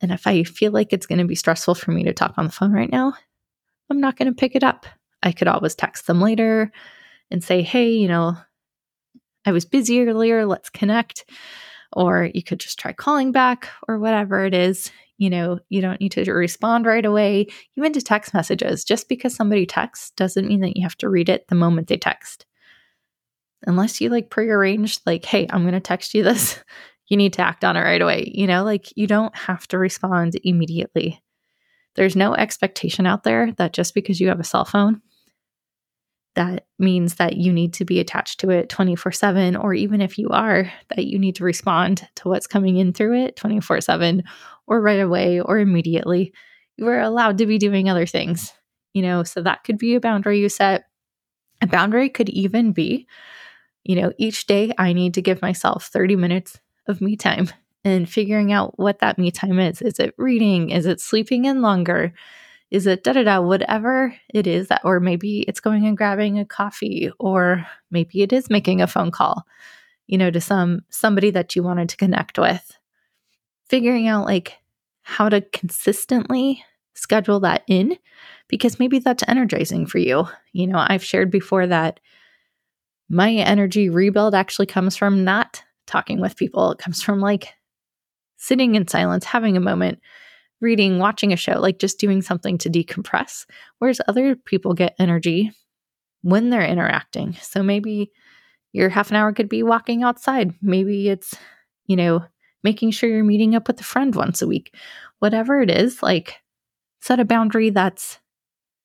and 0.00 0.12
if 0.12 0.26
I 0.26 0.44
feel 0.44 0.70
like 0.70 0.92
it's 0.92 1.06
going 1.06 1.18
to 1.18 1.24
be 1.24 1.34
stressful 1.34 1.74
for 1.74 1.90
me 1.90 2.04
to 2.04 2.12
talk 2.12 2.34
on 2.36 2.46
the 2.46 2.52
phone 2.52 2.72
right 2.72 2.90
now, 2.90 3.14
I'm 3.90 4.00
not 4.00 4.16
going 4.16 4.28
to 4.28 4.34
pick 4.34 4.54
it 4.54 4.62
up. 4.62 4.86
I 5.22 5.32
could 5.32 5.48
always 5.48 5.74
text 5.74 6.06
them 6.06 6.20
later 6.20 6.70
and 7.30 7.42
say, 7.42 7.60
hey, 7.62 7.90
you 7.90 8.06
know, 8.06 8.36
I 9.44 9.50
was 9.50 9.64
busy 9.64 10.00
earlier, 10.00 10.46
let's 10.46 10.70
connect. 10.70 11.28
Or 11.92 12.30
you 12.32 12.42
could 12.42 12.60
just 12.60 12.78
try 12.78 12.92
calling 12.92 13.32
back 13.32 13.68
or 13.88 13.98
whatever 13.98 14.44
it 14.44 14.54
is. 14.54 14.92
You 15.18 15.30
know, 15.30 15.58
you 15.70 15.80
don't 15.80 16.00
need 16.00 16.12
to 16.12 16.30
respond 16.32 16.86
right 16.86 17.04
away, 17.04 17.48
even 17.76 17.92
to 17.94 18.00
text 18.00 18.32
messages. 18.32 18.84
Just 18.84 19.08
because 19.08 19.34
somebody 19.34 19.66
texts 19.66 20.12
doesn't 20.12 20.46
mean 20.46 20.60
that 20.60 20.76
you 20.76 20.82
have 20.84 20.96
to 20.98 21.08
read 21.08 21.28
it 21.28 21.48
the 21.48 21.54
moment 21.56 21.88
they 21.88 21.96
text. 21.96 22.46
Unless 23.66 24.00
you 24.00 24.10
like 24.10 24.30
prearranged, 24.30 25.02
like, 25.06 25.24
hey, 25.24 25.46
I'm 25.50 25.62
going 25.62 25.74
to 25.74 25.80
text 25.80 26.14
you 26.14 26.22
this, 26.22 26.58
you 27.08 27.16
need 27.16 27.32
to 27.34 27.42
act 27.42 27.64
on 27.64 27.76
it 27.76 27.82
right 27.82 28.00
away. 28.00 28.30
You 28.34 28.46
know, 28.46 28.64
like 28.64 28.96
you 28.96 29.06
don't 29.06 29.36
have 29.36 29.66
to 29.68 29.78
respond 29.78 30.38
immediately. 30.44 31.22
There's 31.94 32.16
no 32.16 32.34
expectation 32.34 33.06
out 33.06 33.24
there 33.24 33.52
that 33.52 33.72
just 33.72 33.94
because 33.94 34.20
you 34.20 34.28
have 34.28 34.40
a 34.40 34.44
cell 34.44 34.64
phone, 34.64 35.00
that 36.36 36.66
means 36.78 37.14
that 37.14 37.36
you 37.38 37.50
need 37.50 37.72
to 37.74 37.84
be 37.86 37.98
attached 37.98 38.40
to 38.40 38.50
it 38.50 38.68
24 38.68 39.10
7, 39.10 39.56
or 39.56 39.72
even 39.72 40.02
if 40.02 40.18
you 40.18 40.28
are, 40.28 40.70
that 40.94 41.06
you 41.06 41.18
need 41.18 41.34
to 41.36 41.44
respond 41.44 42.06
to 42.16 42.28
what's 42.28 42.46
coming 42.46 42.76
in 42.76 42.92
through 42.92 43.24
it 43.24 43.36
24 43.36 43.80
7 43.80 44.22
or 44.66 44.80
right 44.80 45.00
away 45.00 45.40
or 45.40 45.58
immediately. 45.58 46.32
You 46.76 46.86
are 46.88 47.00
allowed 47.00 47.38
to 47.38 47.46
be 47.46 47.56
doing 47.56 47.88
other 47.88 48.04
things, 48.04 48.52
you 48.92 49.00
know, 49.00 49.22
so 49.22 49.40
that 49.42 49.64
could 49.64 49.78
be 49.78 49.94
a 49.94 50.00
boundary 50.00 50.38
you 50.40 50.50
set. 50.50 50.84
A 51.62 51.66
boundary 51.66 52.10
could 52.10 52.28
even 52.28 52.72
be, 52.72 53.06
you 53.86 54.00
know, 54.00 54.12
each 54.18 54.46
day 54.46 54.72
I 54.78 54.92
need 54.92 55.14
to 55.14 55.22
give 55.22 55.42
myself 55.42 55.86
30 55.86 56.16
minutes 56.16 56.58
of 56.86 57.00
me 57.00 57.16
time 57.16 57.48
and 57.84 58.08
figuring 58.08 58.52
out 58.52 58.78
what 58.78 58.98
that 58.98 59.18
me 59.18 59.30
time 59.30 59.58
is. 59.58 59.80
Is 59.80 59.98
it 59.98 60.14
reading? 60.18 60.70
Is 60.70 60.86
it 60.86 61.00
sleeping 61.00 61.44
in 61.44 61.62
longer? 61.62 62.12
Is 62.70 62.86
it 62.86 63.04
da 63.04 63.12
da 63.12 63.22
da, 63.22 63.40
whatever 63.40 64.14
it 64.34 64.46
is 64.46 64.68
that, 64.68 64.80
or 64.84 64.98
maybe 64.98 65.42
it's 65.42 65.60
going 65.60 65.86
and 65.86 65.96
grabbing 65.96 66.38
a 66.38 66.44
coffee, 66.44 67.12
or 67.20 67.64
maybe 67.90 68.22
it 68.22 68.32
is 68.32 68.50
making 68.50 68.82
a 68.82 68.88
phone 68.88 69.12
call, 69.12 69.46
you 70.08 70.18
know, 70.18 70.30
to 70.32 70.40
some 70.40 70.80
somebody 70.90 71.30
that 71.30 71.54
you 71.54 71.62
wanted 71.62 71.88
to 71.90 71.96
connect 71.96 72.38
with 72.38 72.76
figuring 73.68 74.06
out 74.06 74.24
like 74.24 74.58
how 75.02 75.28
to 75.28 75.40
consistently 75.40 76.64
schedule 76.94 77.40
that 77.40 77.62
in 77.68 77.96
because 78.48 78.78
maybe 78.78 78.98
that's 78.98 79.24
energizing 79.28 79.86
for 79.86 79.98
you. 79.98 80.26
You 80.52 80.66
know, 80.66 80.84
I've 80.84 81.04
shared 81.04 81.30
before 81.30 81.66
that 81.66 82.00
my 83.08 83.32
energy 83.32 83.88
rebuild 83.88 84.34
actually 84.34 84.66
comes 84.66 84.96
from 84.96 85.24
not 85.24 85.62
talking 85.86 86.20
with 86.20 86.36
people. 86.36 86.72
It 86.72 86.78
comes 86.78 87.02
from 87.02 87.20
like 87.20 87.54
sitting 88.36 88.74
in 88.74 88.88
silence, 88.88 89.24
having 89.24 89.56
a 89.56 89.60
moment, 89.60 90.00
reading, 90.60 90.98
watching 90.98 91.32
a 91.32 91.36
show, 91.36 91.60
like 91.60 91.78
just 91.78 91.98
doing 91.98 92.22
something 92.22 92.58
to 92.58 92.70
decompress. 92.70 93.46
Whereas 93.78 94.00
other 94.08 94.34
people 94.34 94.74
get 94.74 94.96
energy 94.98 95.52
when 96.22 96.50
they're 96.50 96.66
interacting. 96.66 97.34
So 97.34 97.62
maybe 97.62 98.10
your 98.72 98.88
half 98.88 99.10
an 99.10 99.16
hour 99.16 99.32
could 99.32 99.48
be 99.48 99.62
walking 99.62 100.02
outside. 100.02 100.54
Maybe 100.60 101.08
it's, 101.08 101.34
you 101.86 101.96
know, 101.96 102.24
making 102.62 102.90
sure 102.90 103.08
you're 103.08 103.24
meeting 103.24 103.54
up 103.54 103.68
with 103.68 103.80
a 103.80 103.84
friend 103.84 104.14
once 104.14 104.42
a 104.42 104.46
week, 104.46 104.74
whatever 105.20 105.62
it 105.62 105.70
is, 105.70 106.02
like 106.02 106.40
set 107.00 107.20
a 107.20 107.24
boundary 107.24 107.70
that's 107.70 108.18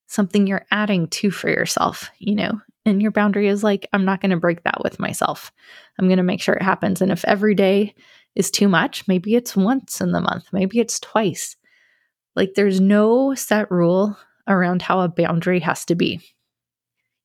something 0.08 0.46
you're 0.46 0.66
adding 0.72 1.08
to 1.08 1.32
for 1.32 1.50
yourself, 1.50 2.12
you 2.20 2.36
know? 2.36 2.62
And 2.86 3.02
your 3.02 3.12
boundary 3.12 3.48
is 3.48 3.64
like, 3.64 3.88
I'm 3.94 4.06
not 4.06 4.22
going 4.22 4.32
to 4.32 4.38
break 4.38 4.64
that 4.64 4.84
with 4.84 5.00
myself. 5.00 5.52
I'm 6.00 6.08
going 6.08 6.18
to 6.18 6.24
make 6.24 6.42
sure 6.42 6.56
it 6.56 6.64
happens. 6.64 7.02
And 7.02 7.12
if 7.12 7.24
every 7.26 7.54
day 7.54 7.94
is 8.36 8.50
too 8.50 8.68
much, 8.68 9.08
maybe 9.08 9.36
it's 9.36 9.56
once 9.56 10.02
in 10.02 10.12
the 10.12 10.22
month, 10.22 10.46
maybe 10.52 10.80
it's 10.80 11.00
twice. 11.00 11.56
Like 12.36 12.54
there's 12.56 12.82
no 12.82 13.36
set 13.36 13.70
rule 13.70 14.18
around 14.48 14.82
how 14.82 15.02
a 15.02 15.10
boundary 15.10 15.60
has 15.60 15.86
to 15.86 15.96
be. 15.96 16.22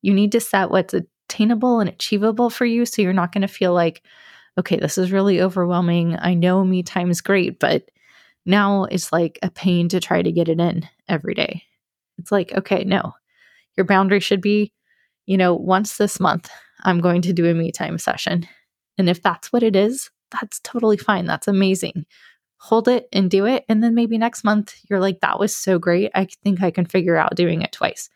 You 0.03 0.13
need 0.13 0.33
to 0.33 0.41
set 0.41 0.71
what's 0.71 0.95
attainable 0.95 1.81
and 1.81 1.89
achievable 1.89 2.51
for 2.51 2.65
you 2.65 2.85
so 2.85 3.03
you're 3.03 3.13
not 3.13 3.33
going 3.33 3.43
to 3.43 3.49
feel 3.49 3.73
like, 3.73 4.03
okay, 4.59 4.77
this 4.79 4.99
is 4.99 5.13
really 5.13 5.41
overwhelming. 5.41 6.17
I 6.19 6.35
know 6.35 6.65
me 6.65 6.83
time 6.83 7.11
is 7.11 7.21
great, 7.21 7.59
but 7.59 7.89
now 8.45 8.85
it's 8.85 9.13
like 9.13 9.39
a 9.43 9.51
pain 9.51 9.89
to 9.89 10.01
try 10.01 10.23
to 10.23 10.33
get 10.33 10.49
it 10.49 10.61
in 10.61 10.89
every 11.09 11.35
day. 11.35 11.63
It's 12.19 12.33
like, 12.33 12.53
okay, 12.53 12.85
no, 12.85 13.15
your 13.77 13.87
boundary 13.87 14.21
should 14.21 14.41
be, 14.41 14.73
you 15.27 15.37
know, 15.37 15.55
once 15.55 15.97
this 15.97 16.19
month, 16.19 16.51
I'm 16.85 17.01
going 17.01 17.23
to 17.23 17.33
do 17.33 17.47
a 17.47 17.55
me 17.55 17.73
time 17.73 17.99
session. 17.99 18.47
And 18.99 19.09
if 19.09 19.23
that's 19.23 19.53
what 19.53 19.63
it 19.63 19.77
is, 19.77 20.11
that's 20.31 20.61
totally 20.61 20.97
fine. 20.97 21.27
That's 21.27 21.49
amazing. 21.49 22.07
Hold 22.59 22.89
it 22.89 23.09
and 23.13 23.31
do 23.31 23.47
it. 23.47 23.65
And 23.69 23.83
then 23.83 23.95
maybe 23.95 24.17
next 24.17 24.43
month, 24.43 24.75
you're 24.89 25.01
like, 25.01 25.21
that 25.21 25.39
was 25.39 25.55
so 25.55 25.79
great. 25.79 26.11
I 26.15 26.27
think 26.43 26.63
I 26.63 26.71
can 26.71 26.87
figure 26.87 27.17
out 27.17 27.37
doing 27.37 27.63
it 27.63 27.73
twice 27.73 28.09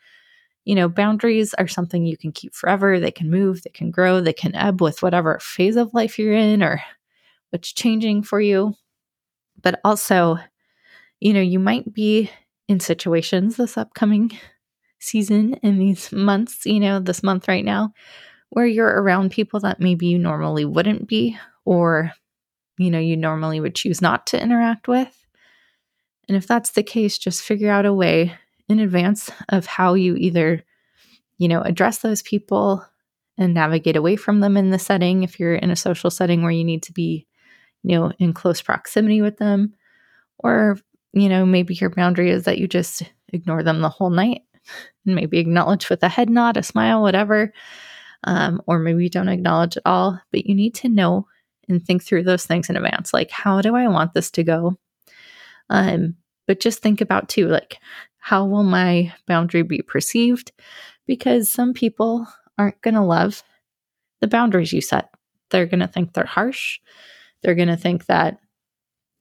you 0.65 0.75
know, 0.75 0.87
boundaries 0.87 1.53
are 1.55 1.67
something 1.67 2.05
you 2.05 2.17
can 2.17 2.31
keep 2.31 2.53
forever. 2.53 2.99
They 2.99 3.11
can 3.11 3.29
move, 3.29 3.63
they 3.63 3.71
can 3.71 3.91
grow, 3.91 4.21
they 4.21 4.33
can 4.33 4.55
ebb 4.55 4.81
with 4.81 5.01
whatever 5.01 5.39
phase 5.39 5.75
of 5.75 5.93
life 5.93 6.19
you're 6.19 6.33
in 6.33 6.61
or 6.61 6.81
what's 7.49 7.71
changing 7.73 8.23
for 8.23 8.39
you. 8.39 8.75
But 9.61 9.79
also, 9.83 10.37
you 11.19 11.33
know, 11.33 11.41
you 11.41 11.59
might 11.59 11.91
be 11.93 12.29
in 12.67 12.79
situations 12.79 13.57
this 13.57 13.77
upcoming 13.77 14.37
season 15.01 15.55
in 15.55 15.79
these 15.79 16.11
months, 16.11 16.65
you 16.65 16.79
know, 16.79 16.99
this 16.99 17.23
month 17.23 17.47
right 17.47 17.65
now, 17.65 17.93
where 18.49 18.65
you're 18.65 19.01
around 19.01 19.31
people 19.31 19.59
that 19.61 19.79
maybe 19.79 20.07
you 20.07 20.17
normally 20.17 20.63
wouldn't 20.63 21.07
be 21.07 21.37
or, 21.65 22.11
you 22.77 22.89
know, 22.89 22.99
you 22.99 23.17
normally 23.17 23.59
would 23.59 23.75
choose 23.75 24.01
not 24.01 24.27
to 24.27 24.41
interact 24.41 24.87
with. 24.87 25.25
And 26.27 26.37
if 26.37 26.47
that's 26.47 26.71
the 26.71 26.83
case, 26.83 27.17
just 27.17 27.43
figure 27.43 27.71
out 27.71 27.85
a 27.85 27.93
way 27.93 28.33
in 28.69 28.79
advance 28.79 29.29
of 29.49 29.65
how 29.65 29.95
you 29.95 30.15
either, 30.15 30.63
you 31.37 31.47
know, 31.47 31.61
address 31.61 31.99
those 31.99 32.21
people 32.21 32.85
and 33.37 33.53
navigate 33.53 33.95
away 33.95 34.15
from 34.15 34.39
them 34.39 34.55
in 34.55 34.69
the 34.69 34.79
setting 34.79 35.23
if 35.23 35.39
you're 35.39 35.55
in 35.55 35.71
a 35.71 35.75
social 35.75 36.11
setting 36.11 36.43
where 36.43 36.51
you 36.51 36.63
need 36.63 36.83
to 36.83 36.93
be, 36.93 37.25
you 37.83 37.97
know, 37.97 38.11
in 38.19 38.33
close 38.33 38.61
proximity 38.61 39.21
with 39.21 39.37
them. 39.37 39.73
Or, 40.39 40.77
you 41.13 41.27
know, 41.27 41.45
maybe 41.45 41.73
your 41.73 41.89
boundary 41.89 42.29
is 42.29 42.43
that 42.43 42.59
you 42.59 42.67
just 42.67 43.03
ignore 43.29 43.63
them 43.63 43.81
the 43.81 43.89
whole 43.89 44.09
night 44.09 44.43
and 45.05 45.15
maybe 45.15 45.39
acknowledge 45.39 45.89
with 45.89 46.03
a 46.03 46.09
head 46.09 46.29
nod, 46.29 46.57
a 46.57 46.63
smile, 46.63 47.01
whatever. 47.01 47.53
Um, 48.23 48.61
or 48.67 48.79
maybe 48.79 49.03
you 49.03 49.09
don't 49.09 49.29
acknowledge 49.29 49.77
at 49.77 49.83
all, 49.85 50.19
but 50.31 50.45
you 50.45 50.53
need 50.53 50.75
to 50.75 50.89
know 50.89 51.27
and 51.67 51.83
think 51.83 52.03
through 52.03 52.23
those 52.23 52.45
things 52.45 52.69
in 52.69 52.75
advance. 52.75 53.13
Like, 53.13 53.31
how 53.31 53.61
do 53.61 53.75
I 53.75 53.87
want 53.87 54.13
this 54.13 54.29
to 54.31 54.43
go? 54.43 54.77
Um, 55.69 56.15
but 56.47 56.59
just 56.59 56.81
think 56.81 57.01
about 57.01 57.29
too, 57.29 57.47
like, 57.47 57.77
how 58.17 58.45
will 58.45 58.63
my 58.63 59.13
boundary 59.27 59.63
be 59.63 59.81
perceived? 59.81 60.51
Because 61.07 61.49
some 61.49 61.73
people 61.73 62.27
aren't 62.57 62.81
going 62.81 62.93
to 62.93 63.01
love 63.01 63.41
the 64.19 64.27
boundaries 64.27 64.73
you 64.73 64.81
set. 64.81 65.09
They're 65.49 65.65
going 65.65 65.79
to 65.79 65.87
think 65.87 66.13
they're 66.13 66.25
harsh. 66.25 66.79
They're 67.41 67.55
going 67.55 67.69
to 67.69 67.77
think 67.77 68.05
that 68.05 68.37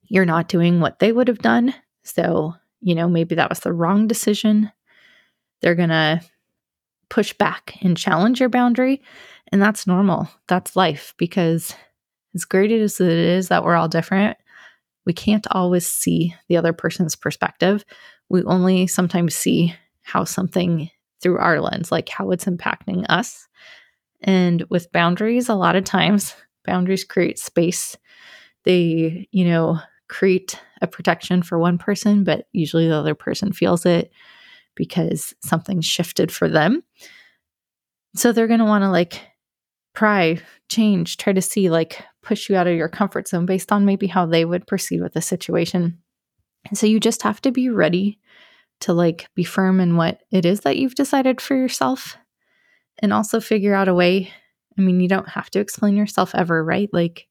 you're 0.08 0.26
not 0.26 0.48
doing 0.48 0.80
what 0.80 0.98
they 0.98 1.12
would 1.12 1.28
have 1.28 1.38
done. 1.38 1.74
So, 2.04 2.54
you 2.80 2.94
know, 2.94 3.08
maybe 3.08 3.36
that 3.36 3.48
was 3.48 3.60
the 3.60 3.72
wrong 3.72 4.06
decision. 4.06 4.70
They're 5.60 5.74
going 5.74 5.90
to 5.90 6.20
push 7.08 7.32
back 7.32 7.76
and 7.82 7.96
challenge 7.96 8.40
your 8.40 8.48
boundary. 8.48 9.02
And 9.52 9.60
that's 9.60 9.86
normal. 9.86 10.28
That's 10.46 10.76
life 10.76 11.14
because 11.16 11.74
as 12.34 12.44
great 12.44 12.70
as 12.70 13.00
it 13.00 13.08
is 13.08 13.48
that 13.48 13.64
we're 13.64 13.74
all 13.74 13.88
different, 13.88 14.36
we 15.06 15.12
can't 15.12 15.46
always 15.50 15.90
see 15.90 16.34
the 16.48 16.56
other 16.56 16.72
person's 16.72 17.16
perspective 17.16 17.84
we 18.30 18.44
only 18.44 18.86
sometimes 18.86 19.34
see 19.34 19.74
how 20.02 20.24
something 20.24 20.88
through 21.20 21.36
our 21.36 21.60
lens, 21.60 21.92
like 21.92 22.08
how 22.08 22.30
it's 22.30 22.46
impacting 22.46 23.04
us. 23.10 23.46
And 24.22 24.64
with 24.70 24.92
boundaries, 24.92 25.50
a 25.50 25.54
lot 25.54 25.76
of 25.76 25.84
times 25.84 26.34
boundaries 26.64 27.04
create 27.04 27.38
space. 27.38 27.96
They, 28.64 29.28
you 29.32 29.44
know, 29.44 29.80
create 30.08 30.58
a 30.80 30.86
protection 30.86 31.42
for 31.42 31.58
one 31.58 31.76
person, 31.76 32.24
but 32.24 32.46
usually 32.52 32.88
the 32.88 32.96
other 32.96 33.14
person 33.14 33.52
feels 33.52 33.84
it 33.84 34.10
because 34.80 35.34
something 35.42 35.82
shifted 35.82 36.32
for 36.32 36.48
them. 36.48 36.82
So 38.16 38.32
they're 38.32 38.46
going 38.46 38.60
to 38.60 38.64
want 38.64 38.82
to 38.82 38.88
like 38.88 39.20
pry, 39.94 40.38
change, 40.70 41.18
try 41.18 41.34
to 41.34 41.42
see, 41.42 41.68
like 41.68 42.02
push 42.22 42.48
you 42.48 42.56
out 42.56 42.66
of 42.66 42.74
your 42.74 42.88
comfort 42.88 43.28
zone 43.28 43.44
based 43.44 43.72
on 43.72 43.84
maybe 43.84 44.06
how 44.06 44.24
they 44.24 44.46
would 44.46 44.66
proceed 44.66 45.02
with 45.02 45.12
the 45.12 45.20
situation. 45.20 45.98
And 46.66 46.78
so 46.78 46.86
you 46.86 46.98
just 46.98 47.22
have 47.24 47.42
to 47.42 47.52
be 47.52 47.68
ready 47.68 48.18
to 48.80 48.94
like 48.94 49.28
be 49.34 49.44
firm 49.44 49.80
in 49.80 49.98
what 49.98 50.22
it 50.32 50.46
is 50.46 50.60
that 50.60 50.78
you've 50.78 50.94
decided 50.94 51.42
for 51.42 51.54
yourself 51.54 52.16
and 53.00 53.12
also 53.12 53.38
figure 53.38 53.74
out 53.74 53.88
a 53.88 53.94
way. 53.94 54.32
I 54.78 54.80
mean, 54.80 54.98
you 54.98 55.08
don't 55.08 55.28
have 55.28 55.50
to 55.50 55.60
explain 55.60 55.94
yourself 55.94 56.34
ever, 56.34 56.64
right? 56.64 56.88
Like 56.90 57.28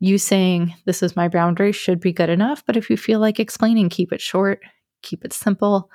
you 0.00 0.16
saying, 0.16 0.74
This 0.86 1.02
is 1.02 1.14
my 1.14 1.28
boundary 1.28 1.72
should 1.72 2.00
be 2.00 2.14
good 2.14 2.30
enough. 2.30 2.64
But 2.66 2.78
if 2.78 2.88
you 2.88 2.96
feel 2.96 3.20
like 3.20 3.38
explaining, 3.38 3.90
keep 3.90 4.14
it 4.14 4.22
short, 4.22 4.60
keep 5.02 5.26
it 5.26 5.34
simple. 5.34 5.90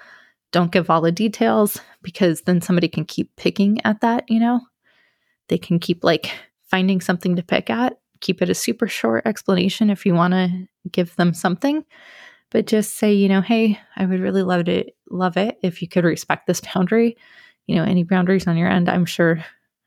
Don't 0.52 0.72
give 0.72 0.90
all 0.90 1.02
the 1.02 1.12
details 1.12 1.80
because 2.02 2.42
then 2.42 2.62
somebody 2.62 2.88
can 2.88 3.06
keep 3.06 3.36
picking 3.36 3.80
at 3.86 4.02
that, 4.02 4.26
you 4.30 4.40
know? 4.40 4.62
They 5.48 5.58
can 5.58 5.80
keep 5.80 6.04
like 6.04 6.32
finding 6.70 7.02
something 7.02 7.36
to 7.36 7.44
pick 7.44 7.70
at. 7.70 8.00
Keep 8.22 8.42
it 8.42 8.50
a 8.50 8.56
super 8.56 8.88
short 8.88 9.26
explanation 9.26 9.90
if 9.90 10.06
you 10.06 10.14
want 10.14 10.34
to 10.34 10.68
give 10.92 11.16
them 11.16 11.34
something. 11.34 11.86
But 12.52 12.68
just 12.68 12.96
say, 12.96 13.14
you 13.14 13.30
know, 13.30 13.42
hey, 13.42 13.80
I 13.96 14.06
would 14.06 14.20
really 14.20 14.44
love 14.44 14.68
it 14.68 14.96
love 15.10 15.38
it 15.38 15.58
if 15.62 15.82
you 15.82 15.88
could 15.88 16.04
respect 16.04 16.48
this 16.48 16.62
boundary. 16.62 17.18
You 17.68 17.76
know, 17.76 17.84
any 17.84 18.04
boundaries 18.04 18.48
on 18.48 18.58
your 18.58 18.70
end, 18.70 18.90
I'm 18.90 19.06
sure 19.06 19.44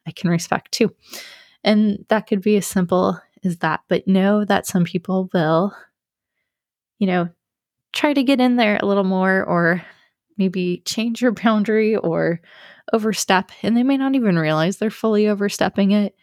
I 0.07 0.13
can 0.13 0.31
respect 0.31 0.73
too. 0.73 0.95
And 1.65 2.05
that 2.09 2.27
could 2.27 2.43
be 2.43 2.57
as 2.57 2.67
simple 2.67 3.19
as 3.45 3.59
that. 3.59 3.81
But 3.89 4.09
know 4.09 4.45
that 4.45 4.67
some 4.67 4.85
people 4.85 5.29
will, 5.33 5.75
you 6.99 7.07
know, 7.07 7.29
try 7.93 8.13
to 8.13 8.23
get 8.23 8.41
in 8.41 8.57
there 8.57 8.79
a 8.81 8.87
little 8.87 9.05
more 9.05 9.45
or 9.45 9.85
maybe 10.37 10.83
change 10.85 11.21
your 11.21 11.33
boundary 11.33 11.97
or 11.97 12.41
overstep, 12.93 13.51
and 13.63 13.77
they 13.77 13.83
may 13.83 13.97
not 13.97 14.15
even 14.15 14.39
realize 14.39 14.77
they're 14.77 14.91
fully 14.91 15.29
overstepping 15.29 15.93
it. 15.93 16.15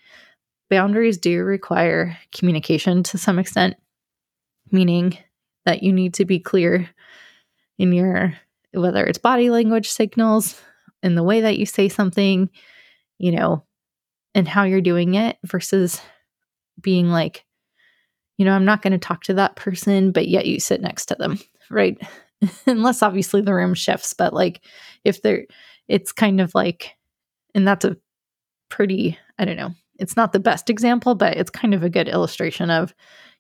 Boundaries 0.70 1.18
do 1.18 1.44
require 1.44 2.18
communication 2.36 3.04
to 3.04 3.18
some 3.18 3.40
extent, 3.40 3.76
meaning 4.72 5.18
that 5.66 5.84
you 5.84 5.94
need 5.94 6.14
to 6.16 6.26
be 6.26 6.40
clear 6.40 6.90
in 7.78 7.92
your 7.94 8.36
whether 8.72 9.04
it's 9.06 9.18
body 9.18 9.50
language 9.50 9.90
signals, 9.90 10.62
in 11.02 11.16
the 11.16 11.24
way 11.24 11.42
that 11.42 11.58
you 11.58 11.66
say 11.66 11.90
something, 11.90 12.50
you 13.18 13.32
know, 13.32 13.64
and 14.36 14.48
how 14.48 14.64
you're 14.64 14.82
doing 14.82 15.16
it 15.16 15.38
versus 15.44 16.02
being 16.80 17.10
like, 17.10 17.46
you 18.38 18.46
know, 18.46 18.52
I'm 18.52 18.66
not 18.66 18.82
going 18.82 18.94
to 18.94 19.00
talk 19.00 19.24
to 19.24 19.34
that 19.36 19.56
person, 19.56 20.12
but 20.12 20.28
yet 20.28 20.46
you 20.46 20.60
sit 20.60 20.82
next 20.82 21.08
to 21.08 21.16
them, 21.16 21.40
right? 21.70 21.98
Unless 22.68 23.04
obviously 23.04 23.42
the 23.42 23.54
room 23.54 23.74
shifts, 23.74 24.14
but 24.14 24.34
like 24.34 24.62
if 25.04 25.22
they're, 25.22 25.46
it's 25.88 26.12
kind 26.12 26.40
of 26.40 26.54
like, 26.56 26.96
and 27.54 27.68
that's 27.68 27.86
a 27.86 27.98
pretty, 28.70 29.18
I 29.38 29.46
don't 29.46 29.58
know, 29.58 29.74
it's 29.98 30.16
not 30.16 30.32
the 30.32 30.40
best 30.40 30.70
example, 30.70 31.16
but 31.16 31.38
it's 31.38 31.50
kind 31.50 31.74
of 31.74 31.84
a 31.84 31.90
good 31.90 32.08
illustration 32.08 32.70
of, 32.70 32.94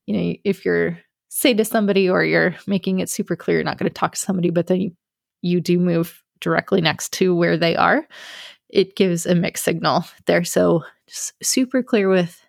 you 0.05 0.17
know, 0.17 0.35
if 0.43 0.65
you're 0.65 0.99
say 1.29 1.53
to 1.53 1.63
somebody 1.63 2.09
or 2.09 2.23
you're 2.23 2.55
making 2.67 2.99
it 2.99 3.09
super 3.09 3.35
clear 3.35 3.57
you're 3.57 3.63
not 3.63 3.77
going 3.77 3.89
to 3.89 3.93
talk 3.93 4.13
to 4.13 4.19
somebody, 4.19 4.49
but 4.49 4.67
then 4.67 4.81
you, 4.81 4.91
you 5.41 5.61
do 5.61 5.79
move 5.79 6.21
directly 6.41 6.81
next 6.81 7.13
to 7.13 7.35
where 7.35 7.55
they 7.55 7.75
are, 7.75 8.07
it 8.69 8.95
gives 8.95 9.25
a 9.25 9.35
mixed 9.35 9.63
signal 9.63 10.03
there. 10.25 10.43
So 10.43 10.83
just 11.07 11.33
super 11.41 11.83
clear 11.83 12.09
with 12.09 12.43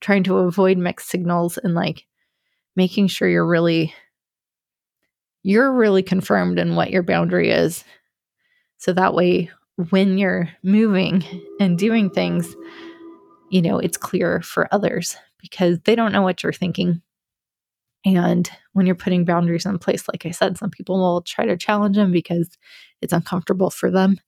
trying 0.00 0.22
to 0.24 0.38
avoid 0.38 0.78
mixed 0.78 1.08
signals 1.08 1.58
and 1.58 1.74
like 1.74 2.06
making 2.76 3.08
sure 3.08 3.28
you're 3.28 3.46
really 3.46 3.92
you're 5.42 5.72
really 5.72 6.02
confirmed 6.02 6.58
in 6.58 6.76
what 6.76 6.90
your 6.90 7.02
boundary 7.02 7.50
is. 7.50 7.84
So 8.78 8.92
that 8.92 9.14
way 9.14 9.50
when 9.90 10.18
you're 10.18 10.48
moving 10.62 11.24
and 11.58 11.78
doing 11.78 12.10
things, 12.10 12.54
you 13.50 13.62
know, 13.62 13.78
it's 13.78 13.96
clear 13.96 14.42
for 14.42 14.72
others 14.72 15.16
because 15.38 15.78
they 15.80 15.94
don't 15.94 16.12
know 16.12 16.22
what 16.22 16.42
you're 16.42 16.52
thinking. 16.52 17.02
And 18.04 18.50
when 18.72 18.86
you're 18.86 18.94
putting 18.94 19.24
boundaries 19.24 19.66
in 19.66 19.78
place, 19.78 20.08
like 20.08 20.24
I 20.24 20.30
said, 20.30 20.56
some 20.56 20.70
people 20.70 20.98
will 20.98 21.22
try 21.22 21.44
to 21.46 21.56
challenge 21.56 21.96
them 21.96 22.12
because 22.12 22.56
it's 23.02 23.12
uncomfortable 23.12 23.70
for 23.70 23.90
them. 23.90 24.18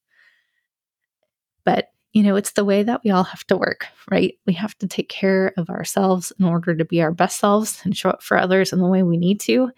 But, 1.64 1.88
you 2.12 2.22
know, 2.22 2.36
it's 2.36 2.52
the 2.52 2.64
way 2.64 2.82
that 2.82 3.02
we 3.04 3.10
all 3.10 3.24
have 3.24 3.44
to 3.46 3.56
work, 3.56 3.86
right? 4.10 4.34
We 4.46 4.52
have 4.54 4.76
to 4.78 4.86
take 4.86 5.08
care 5.08 5.54
of 5.56 5.70
ourselves 5.70 6.32
in 6.38 6.44
order 6.44 6.74
to 6.74 6.84
be 6.84 7.00
our 7.00 7.12
best 7.12 7.38
selves 7.38 7.80
and 7.84 7.96
show 7.96 8.10
up 8.10 8.22
for 8.22 8.36
others 8.36 8.72
in 8.72 8.78
the 8.78 8.88
way 8.88 9.02
we 9.02 9.16
need 9.16 9.40
to. 9.42 9.70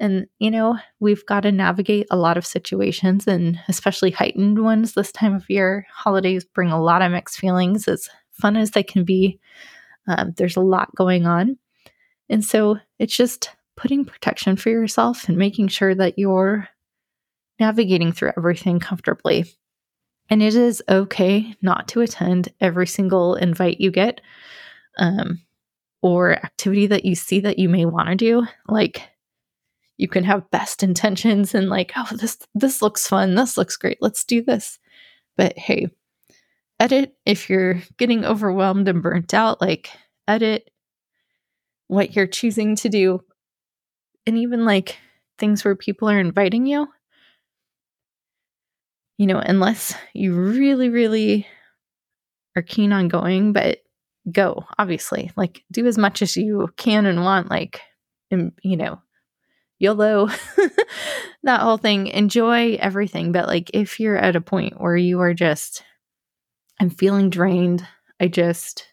And, 0.00 0.26
you 0.38 0.50
know, 0.50 0.78
we've 0.98 1.24
got 1.26 1.40
to 1.40 1.52
navigate 1.52 2.06
a 2.10 2.16
lot 2.16 2.36
of 2.36 2.46
situations 2.46 3.26
and 3.26 3.60
especially 3.68 4.10
heightened 4.10 4.62
ones 4.62 4.92
this 4.92 5.12
time 5.12 5.34
of 5.34 5.48
year. 5.48 5.86
Holidays 5.92 6.44
bring 6.44 6.70
a 6.70 6.82
lot 6.82 7.00
of 7.00 7.12
mixed 7.12 7.38
feelings, 7.38 7.86
as 7.86 8.08
fun 8.32 8.56
as 8.56 8.72
they 8.72 8.82
can 8.82 9.04
be. 9.04 9.38
Um, 10.08 10.32
there's 10.36 10.56
a 10.56 10.60
lot 10.60 10.94
going 10.96 11.26
on. 11.26 11.58
And 12.28 12.44
so 12.44 12.78
it's 12.98 13.16
just 13.16 13.50
putting 13.76 14.04
protection 14.04 14.56
for 14.56 14.70
yourself 14.70 15.28
and 15.28 15.36
making 15.36 15.68
sure 15.68 15.94
that 15.94 16.18
you're 16.18 16.68
navigating 17.60 18.12
through 18.12 18.32
everything 18.36 18.80
comfortably. 18.80 19.46
And 20.28 20.42
it 20.42 20.54
is 20.54 20.82
okay 20.88 21.54
not 21.62 21.88
to 21.88 22.00
attend 22.00 22.48
every 22.60 22.86
single 22.86 23.34
invite 23.34 23.80
you 23.80 23.90
get 23.90 24.20
um, 24.98 25.42
or 26.02 26.32
activity 26.32 26.86
that 26.88 27.04
you 27.04 27.14
see 27.14 27.40
that 27.40 27.58
you 27.58 27.68
may 27.68 27.84
want 27.84 28.08
to 28.08 28.16
do. 28.16 28.46
Like, 28.68 29.02
you 29.96 30.08
can 30.08 30.24
have 30.24 30.50
best 30.50 30.82
intentions 30.82 31.54
and 31.54 31.68
like 31.68 31.92
oh 31.96 32.08
this 32.16 32.38
this 32.54 32.82
looks 32.82 33.06
fun. 33.06 33.34
This 33.34 33.56
looks 33.56 33.76
great. 33.76 33.98
Let's 34.00 34.24
do 34.24 34.42
this. 34.42 34.78
But 35.36 35.58
hey 35.58 35.88
edit 36.80 37.14
if 37.24 37.48
you're 37.48 37.80
getting 37.98 38.24
overwhelmed 38.24 38.88
and 38.88 39.02
burnt 39.02 39.32
out 39.32 39.60
like 39.60 39.90
edit 40.26 40.70
what 41.86 42.16
you're 42.16 42.26
choosing 42.26 42.76
to 42.76 42.88
do. 42.88 43.20
And 44.26 44.38
even 44.38 44.64
like 44.64 44.98
things 45.38 45.64
where 45.64 45.76
people 45.76 46.08
are 46.08 46.18
inviting 46.18 46.66
you 46.66 46.88
you 49.18 49.26
know 49.26 49.38
unless 49.38 49.94
you 50.12 50.34
really 50.34 50.88
really 50.88 51.46
are 52.56 52.62
keen 52.62 52.92
on 52.92 53.08
going 53.08 53.52
but 53.52 53.78
go 54.30 54.64
obviously. 54.78 55.30
Like 55.36 55.62
do 55.70 55.86
as 55.86 55.98
much 55.98 56.22
as 56.22 56.36
you 56.36 56.68
can 56.76 57.06
and 57.06 57.22
want 57.22 57.50
like 57.50 57.80
and, 58.30 58.52
you 58.62 58.76
know 58.76 59.00
YOLO, 59.78 60.28
that 61.42 61.60
whole 61.60 61.76
thing. 61.76 62.06
Enjoy 62.08 62.74
everything. 62.74 63.32
But 63.32 63.48
like 63.48 63.70
if 63.74 64.00
you're 64.00 64.16
at 64.16 64.36
a 64.36 64.40
point 64.40 64.80
where 64.80 64.96
you 64.96 65.20
are 65.20 65.34
just, 65.34 65.82
I'm 66.80 66.90
feeling 66.90 67.30
drained, 67.30 67.86
I 68.20 68.28
just, 68.28 68.86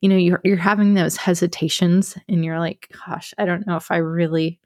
you 0.00 0.08
know, 0.08 0.16
you're 0.16 0.40
you're 0.44 0.56
having 0.56 0.94
those 0.94 1.16
hesitations 1.16 2.16
and 2.28 2.44
you're 2.44 2.58
like, 2.58 2.94
gosh, 3.06 3.34
I 3.38 3.44
don't 3.44 3.66
know 3.66 3.76
if 3.76 3.90
I 3.90 3.96
really 3.96 4.60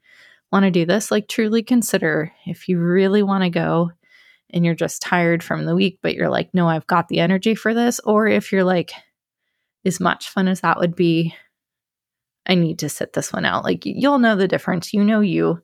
want 0.51 0.63
to 0.63 0.71
do 0.71 0.85
this. 0.85 1.11
Like 1.11 1.27
truly 1.27 1.63
consider 1.63 2.31
if 2.45 2.69
you 2.69 2.79
really 2.79 3.23
want 3.23 3.43
to 3.43 3.49
go 3.49 3.91
and 4.51 4.63
you're 4.63 4.75
just 4.75 5.01
tired 5.01 5.43
from 5.43 5.65
the 5.65 5.75
week, 5.75 5.99
but 6.01 6.15
you're 6.15 6.29
like, 6.29 6.53
no, 6.53 6.67
I've 6.67 6.87
got 6.87 7.07
the 7.07 7.19
energy 7.19 7.55
for 7.55 7.73
this. 7.73 7.99
Or 8.01 8.27
if 8.27 8.51
you're 8.51 8.63
like, 8.63 8.93
as 9.85 9.99
much 9.99 10.29
fun 10.29 10.47
as 10.47 10.61
that 10.61 10.79
would 10.79 10.95
be, 10.95 11.35
I 12.47 12.55
need 12.55 12.79
to 12.79 12.89
sit 12.89 13.13
this 13.13 13.33
one 13.33 13.45
out. 13.45 13.63
Like 13.63 13.85
you'll 13.85 14.19
know 14.19 14.35
the 14.35 14.47
difference. 14.47 14.93
You 14.93 15.03
know 15.03 15.21
you. 15.21 15.61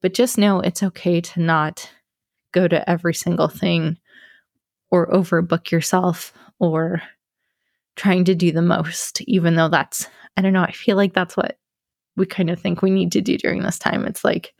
But 0.00 0.14
just 0.14 0.38
know 0.38 0.60
it's 0.60 0.82
okay 0.82 1.20
to 1.20 1.40
not 1.40 1.90
go 2.52 2.68
to 2.68 2.88
every 2.88 3.14
single 3.14 3.48
thing 3.48 3.98
or 4.90 5.08
overbook 5.08 5.70
yourself 5.70 6.32
or 6.60 7.02
trying 7.96 8.24
to 8.26 8.34
do 8.34 8.52
the 8.52 8.62
most, 8.62 9.20
even 9.22 9.56
though 9.56 9.68
that's, 9.68 10.06
I 10.36 10.42
don't 10.42 10.52
know, 10.52 10.62
I 10.62 10.70
feel 10.70 10.96
like 10.96 11.14
that's 11.14 11.36
what 11.36 11.58
we 12.16 12.26
kind 12.26 12.48
of 12.48 12.60
think 12.60 12.80
we 12.80 12.90
need 12.90 13.12
to 13.12 13.20
do 13.20 13.36
during 13.36 13.62
this 13.62 13.78
time. 13.78 14.04
It's 14.04 14.22
like, 14.24 14.54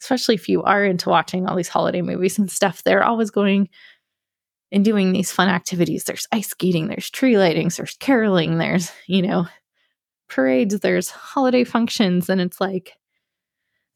especially 0.00 0.34
if 0.34 0.48
you 0.48 0.62
are 0.64 0.84
into 0.84 1.08
watching 1.08 1.46
all 1.46 1.56
these 1.56 1.68
holiday 1.68 2.02
movies 2.02 2.38
and 2.38 2.50
stuff, 2.50 2.82
they're 2.82 3.04
always 3.04 3.30
going 3.30 3.68
and 4.72 4.84
doing 4.84 5.12
these 5.12 5.30
fun 5.30 5.48
activities. 5.48 6.04
There's 6.04 6.26
ice 6.32 6.48
skating, 6.48 6.88
there's 6.88 7.10
tree 7.10 7.34
lightings, 7.34 7.76
there's 7.76 7.96
caroling, 7.96 8.58
there's, 8.58 8.90
you 9.06 9.22
know, 9.22 9.46
parades, 10.30 10.80
there's 10.80 11.10
holiday 11.10 11.64
functions, 11.64 12.30
and 12.30 12.40
it's 12.40 12.60
like 12.60 12.94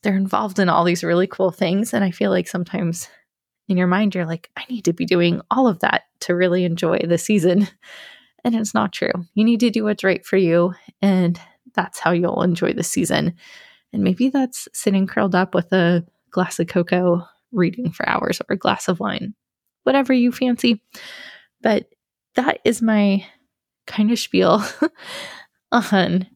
they're 0.03 0.17
involved 0.17 0.59
in 0.59 0.69
all 0.69 0.85
these 0.85 1.03
really 1.03 1.27
cool 1.27 1.51
things. 1.51 1.95
And 1.95 2.05
I 2.05 2.11
feel 2.11 2.31
like 2.31 2.47
sometimes 2.47 3.09
in 3.69 3.79
your 3.79 3.87
mind, 3.87 4.15
you're 4.15 4.27
like, 4.27 4.51
I 4.57 4.65
need 4.69 4.85
to 4.85 4.93
be 4.93 5.07
doing 5.07 5.41
all 5.51 5.67
of 5.67 5.81
that 5.81 6.03
to 6.21 6.35
really 6.35 6.65
enjoy 6.65 6.99
the 6.99 7.19
season. 7.19 7.67
And 8.45 8.55
it's 8.55 8.75
not 8.75 8.93
true. 8.93 9.13
You 9.33 9.43
need 9.43 9.61
to 9.61 9.71
do 9.71 9.85
what's 9.85 10.05
right 10.05 10.25
for 10.25 10.37
you. 10.37 10.75
And 11.01 11.41
that's 11.75 11.99
how 11.99 12.11
you'll 12.11 12.43
enjoy 12.43 12.75
the 12.75 12.83
season. 12.83 13.35
And 13.95 14.05
maybe 14.05 14.29
that's 14.29 14.69
sitting 14.75 15.07
curled 15.07 15.35
up 15.35 15.55
with 15.55 15.73
a 15.73 16.05
glass 16.31 16.61
of 16.61 16.67
cocoa, 16.67 17.27
reading 17.53 17.91
for 17.91 18.07
hours, 18.07 18.43
or 18.43 18.55
a 18.55 18.59
glass 18.59 18.89
of 18.89 19.01
wine, 19.01 19.35
whatever 19.85 20.13
you 20.13 20.31
fancy. 20.31 20.83
But 21.63 21.89
that 22.35 22.59
is 22.65 22.83
my 22.83 23.25
kind 23.87 24.11
of 24.11 24.19
spiel 24.19 24.63
on 25.75 26.27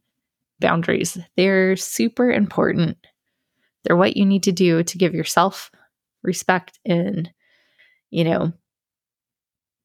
boundaries. 0.60 1.18
They're 1.36 1.76
super 1.76 2.30
important. 2.30 2.98
They're 3.84 3.96
what 3.96 4.16
you 4.16 4.26
need 4.26 4.42
to 4.44 4.52
do 4.52 4.82
to 4.82 4.98
give 4.98 5.14
yourself 5.14 5.70
respect 6.22 6.78
and, 6.84 7.30
you 8.10 8.24
know, 8.24 8.52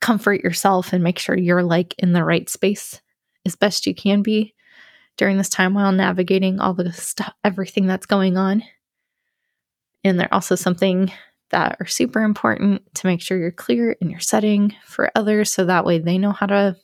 comfort 0.01 0.43
yourself 0.43 0.91
and 0.91 1.03
make 1.03 1.19
sure 1.19 1.37
you're 1.37 1.63
like 1.63 1.95
in 1.99 2.11
the 2.11 2.23
right 2.23 2.49
space 2.49 3.01
as 3.45 3.55
best 3.55 3.85
you 3.85 3.95
can 3.95 4.21
be 4.21 4.53
during 5.15 5.37
this 5.37 5.49
time 5.49 5.73
while 5.73 5.91
navigating 5.91 6.59
all 6.59 6.73
the 6.73 6.91
stuff, 6.91 7.33
everything 7.43 7.85
that's 7.85 8.05
going 8.05 8.35
on. 8.35 8.63
And 10.03 10.19
they're 10.19 10.33
also 10.33 10.55
something 10.55 11.11
that 11.51 11.77
are 11.79 11.85
super 11.85 12.21
important 12.21 12.81
to 12.95 13.07
make 13.07 13.21
sure 13.21 13.37
you're 13.37 13.51
clear 13.51 13.91
in 14.01 14.09
your 14.09 14.19
setting 14.19 14.75
for 14.83 15.11
others 15.15 15.53
so 15.53 15.65
that 15.65 15.85
way 15.85 15.99
they 15.99 16.17
know 16.17 16.31
how 16.31 16.47
to 16.47 16.75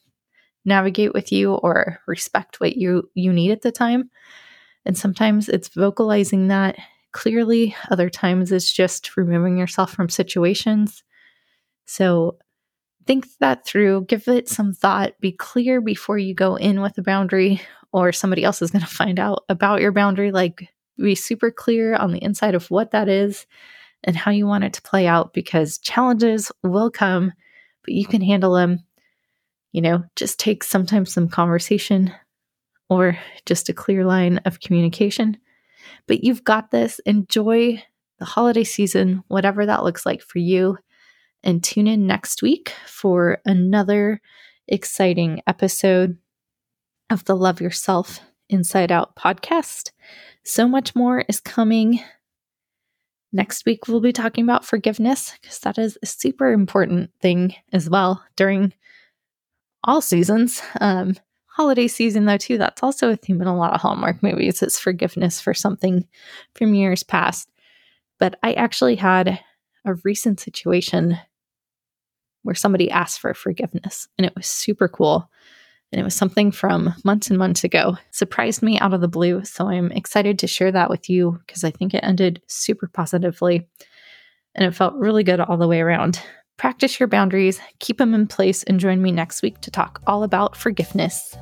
navigate 0.66 1.14
with 1.14 1.32
you 1.32 1.54
or 1.54 2.00
respect 2.08 2.60
what 2.60 2.76
you 2.76 3.10
you 3.14 3.34
need 3.34 3.52
at 3.52 3.62
the 3.62 3.72
time. 3.72 4.10
And 4.86 4.98
sometimes 4.98 5.50
it's 5.50 5.70
vocalizing 5.70 6.48
that 6.48 6.78
clearly, 7.12 7.76
other 7.90 8.10
times 8.10 8.52
it's 8.52 8.72
just 8.72 9.18
removing 9.18 9.58
yourself 9.58 9.92
from 9.92 10.10
situations. 10.10 11.04
So 11.86 12.38
think 13.06 13.28
that 13.40 13.66
through, 13.66 14.06
give 14.06 14.28
it 14.28 14.48
some 14.48 14.74
thought, 14.74 15.20
be 15.20 15.32
clear 15.32 15.82
before 15.82 16.18
you 16.18 16.36
go 16.36 16.56
in 16.56 16.82
with 16.82 16.98
a 16.98 17.02
boundary 17.02 17.62
or 17.92 18.12
somebody 18.12 18.44
else 18.44 18.62
is 18.62 18.72
going 18.72 18.82
to 18.86 18.88
find 18.88 19.20
out 19.20 19.44
about 19.50 19.82
your 19.82 19.92
boundary. 19.92 20.32
Like, 20.32 20.70
be 20.98 21.16
super 21.16 21.50
clear 21.50 21.96
on 21.96 22.12
the 22.12 22.24
inside 22.24 22.56
of 22.56 22.70
what 22.70 22.92
that 22.92 23.08
is 23.08 23.48
and 24.04 24.16
how 24.16 24.32
you 24.32 24.46
want 24.46 24.64
it 24.64 24.74
to 24.74 24.82
play 24.82 25.08
out 25.08 25.34
because 25.34 25.78
challenges 25.78 26.52
will 26.62 26.92
come, 26.92 27.34
but 27.84 27.94
you 27.94 28.06
can 28.06 28.22
handle 28.22 28.54
them. 28.54 28.84
You 29.72 29.82
know, 29.82 30.04
just 30.16 30.40
take 30.40 30.64
sometimes 30.64 31.14
some 31.14 31.30
conversation 31.30 32.14
or 32.90 33.18
just 33.46 33.70
a 33.70 33.74
clear 33.74 34.06
line 34.06 34.40
of 34.46 34.60
communication. 34.60 35.38
But 36.08 36.24
you've 36.24 36.44
got 36.44 36.72
this. 36.72 37.00
Enjoy 37.06 37.84
the 38.18 38.26
holiday 38.26 38.64
season, 38.64 39.24
whatever 39.28 39.66
that 39.66 39.84
looks 39.84 40.06
like 40.06 40.22
for 40.22 40.40
you 40.40 40.78
and 41.44 41.64
tune 41.64 41.88
in 41.88 42.06
next 42.06 42.42
week 42.42 42.74
for 42.86 43.40
another 43.46 44.22
exciting 44.68 45.42
episode 45.48 46.18
of 47.10 47.24
the 47.26 47.36
Love 47.36 47.62
Yourself 47.62 48.20
Inside 48.50 48.92
Out 48.92 49.16
podcast. 49.16 49.92
So 50.44 50.68
much 50.68 50.96
more 50.96 51.24
is 51.30 51.40
coming. 51.40 52.02
Next 53.32 53.66
week, 53.66 53.88
we'll 53.88 54.02
be 54.02 54.12
talking 54.12 54.44
about 54.44 54.66
forgiveness 54.66 55.34
because 55.42 55.60
that 55.60 55.78
is 55.78 55.98
a 56.02 56.08
super 56.08 56.52
important 56.52 57.12
thing 57.22 57.56
as 57.72 57.90
well 57.90 58.24
during 58.36 58.74
all 59.84 60.02
seasons. 60.02 60.62
Um, 60.82 61.16
holiday 61.46 61.88
season, 61.88 62.26
though, 62.26 62.38
too, 62.38 62.58
that's 62.58 62.84
also 62.84 63.10
a 63.10 63.16
theme 63.16 63.42
in 63.42 63.48
a 63.48 63.58
lot 63.58 63.74
of 63.74 63.82
Hallmark 63.82 64.24
movies. 64.24 64.62
It's 64.62 64.80
forgiveness 64.80 65.42
for 65.42 65.54
something 65.54 66.08
from 66.56 66.74
years 66.74 67.04
past. 67.04 67.50
But 68.18 68.38
I 68.44 68.54
actually 68.54 68.96
had 68.96 69.40
a 69.86 69.96
recent 70.04 70.40
situation 70.40 71.18
where 72.44 72.56
somebody 72.56 72.90
asked 72.90 73.20
for 73.20 73.34
forgiveness. 73.34 74.08
And 74.18 74.26
it 74.26 74.34
was 74.36 74.48
super 74.48 74.88
cool. 74.88 75.30
And 75.92 76.00
it 76.00 76.04
was 76.04 76.16
something 76.16 76.52
from 76.52 76.94
months 77.04 77.30
and 77.30 77.40
months 77.40 77.64
ago. 77.64 77.98
Surprised 78.12 78.62
me 78.62 78.80
out 78.80 78.94
of 78.94 79.02
the 79.02 79.08
blue. 79.08 79.44
So 79.44 79.68
I'm 79.68 79.92
excited 79.92 80.40
to 80.40 80.48
share 80.48 80.72
that 80.72 80.90
with 80.90 81.10
you 81.10 81.40
because 81.46 81.64
I 81.64 81.72
think 81.72 81.94
it 81.94 82.04
ended 82.04 82.42
super 82.48 82.88
positively. 82.88 83.68
And 84.56 84.66
it 84.66 84.76
felt 84.76 84.94
really 84.96 85.24
good 85.24 85.40
all 85.40 85.58
the 85.58 85.68
way 85.68 85.82
around. 85.82 86.22
Practice 86.60 87.00
your 87.00 87.08
boundaries, 87.08 87.58
keep 87.80 88.00
them 88.00 88.14
in 88.14 88.28
place, 88.28 88.64
and 88.64 88.82
join 88.82 89.02
me 89.02 89.14
next 89.14 89.42
week 89.42 89.62
to 89.62 89.72
talk 89.72 90.02
all 90.06 90.24
about 90.24 90.58
forgiveness. 90.58 91.38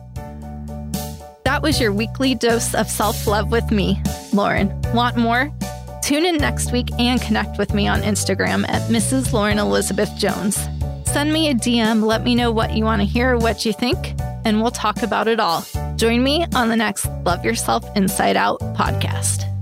That 1.44 1.62
was 1.64 1.82
your 1.82 1.92
weekly 1.92 2.36
dose 2.36 2.76
of 2.76 2.88
self 2.88 3.26
love 3.26 3.52
with 3.52 3.72
me, 3.72 4.00
Lauren. 4.32 4.80
Want 4.94 5.18
more? 5.18 5.52
Tune 6.04 6.24
in 6.24 6.38
next 6.38 6.72
week 6.72 6.90
and 7.00 7.20
connect 7.20 7.58
with 7.58 7.74
me 7.74 7.88
on 7.88 8.02
Instagram 8.02 8.70
at 8.70 8.92
Mrs. 8.92 9.34
Lauren 9.34 9.58
Elizabeth 9.58 10.16
Jones. 10.18 10.56
Send 11.06 11.34
me 11.34 11.50
a 11.50 11.56
DM, 11.56 12.04
let 12.04 12.24
me 12.24 12.36
know 12.36 12.52
what 12.52 12.74
you 12.74 12.84
want 12.84 13.02
to 13.02 13.08
hear, 13.08 13.38
what 13.38 13.66
you 13.66 13.74
think, 13.74 14.14
and 14.46 14.62
we'll 14.62 14.70
talk 14.70 15.02
about 15.02 15.28
it 15.28 15.40
all. 15.40 15.66
Join 15.96 16.22
me 16.22 16.46
on 16.54 16.70
the 16.70 16.78
next 16.78 17.08
Love 17.26 17.44
Yourself 17.44 17.84
Inside 17.96 18.38
Out 18.38 18.60
podcast. 18.76 19.57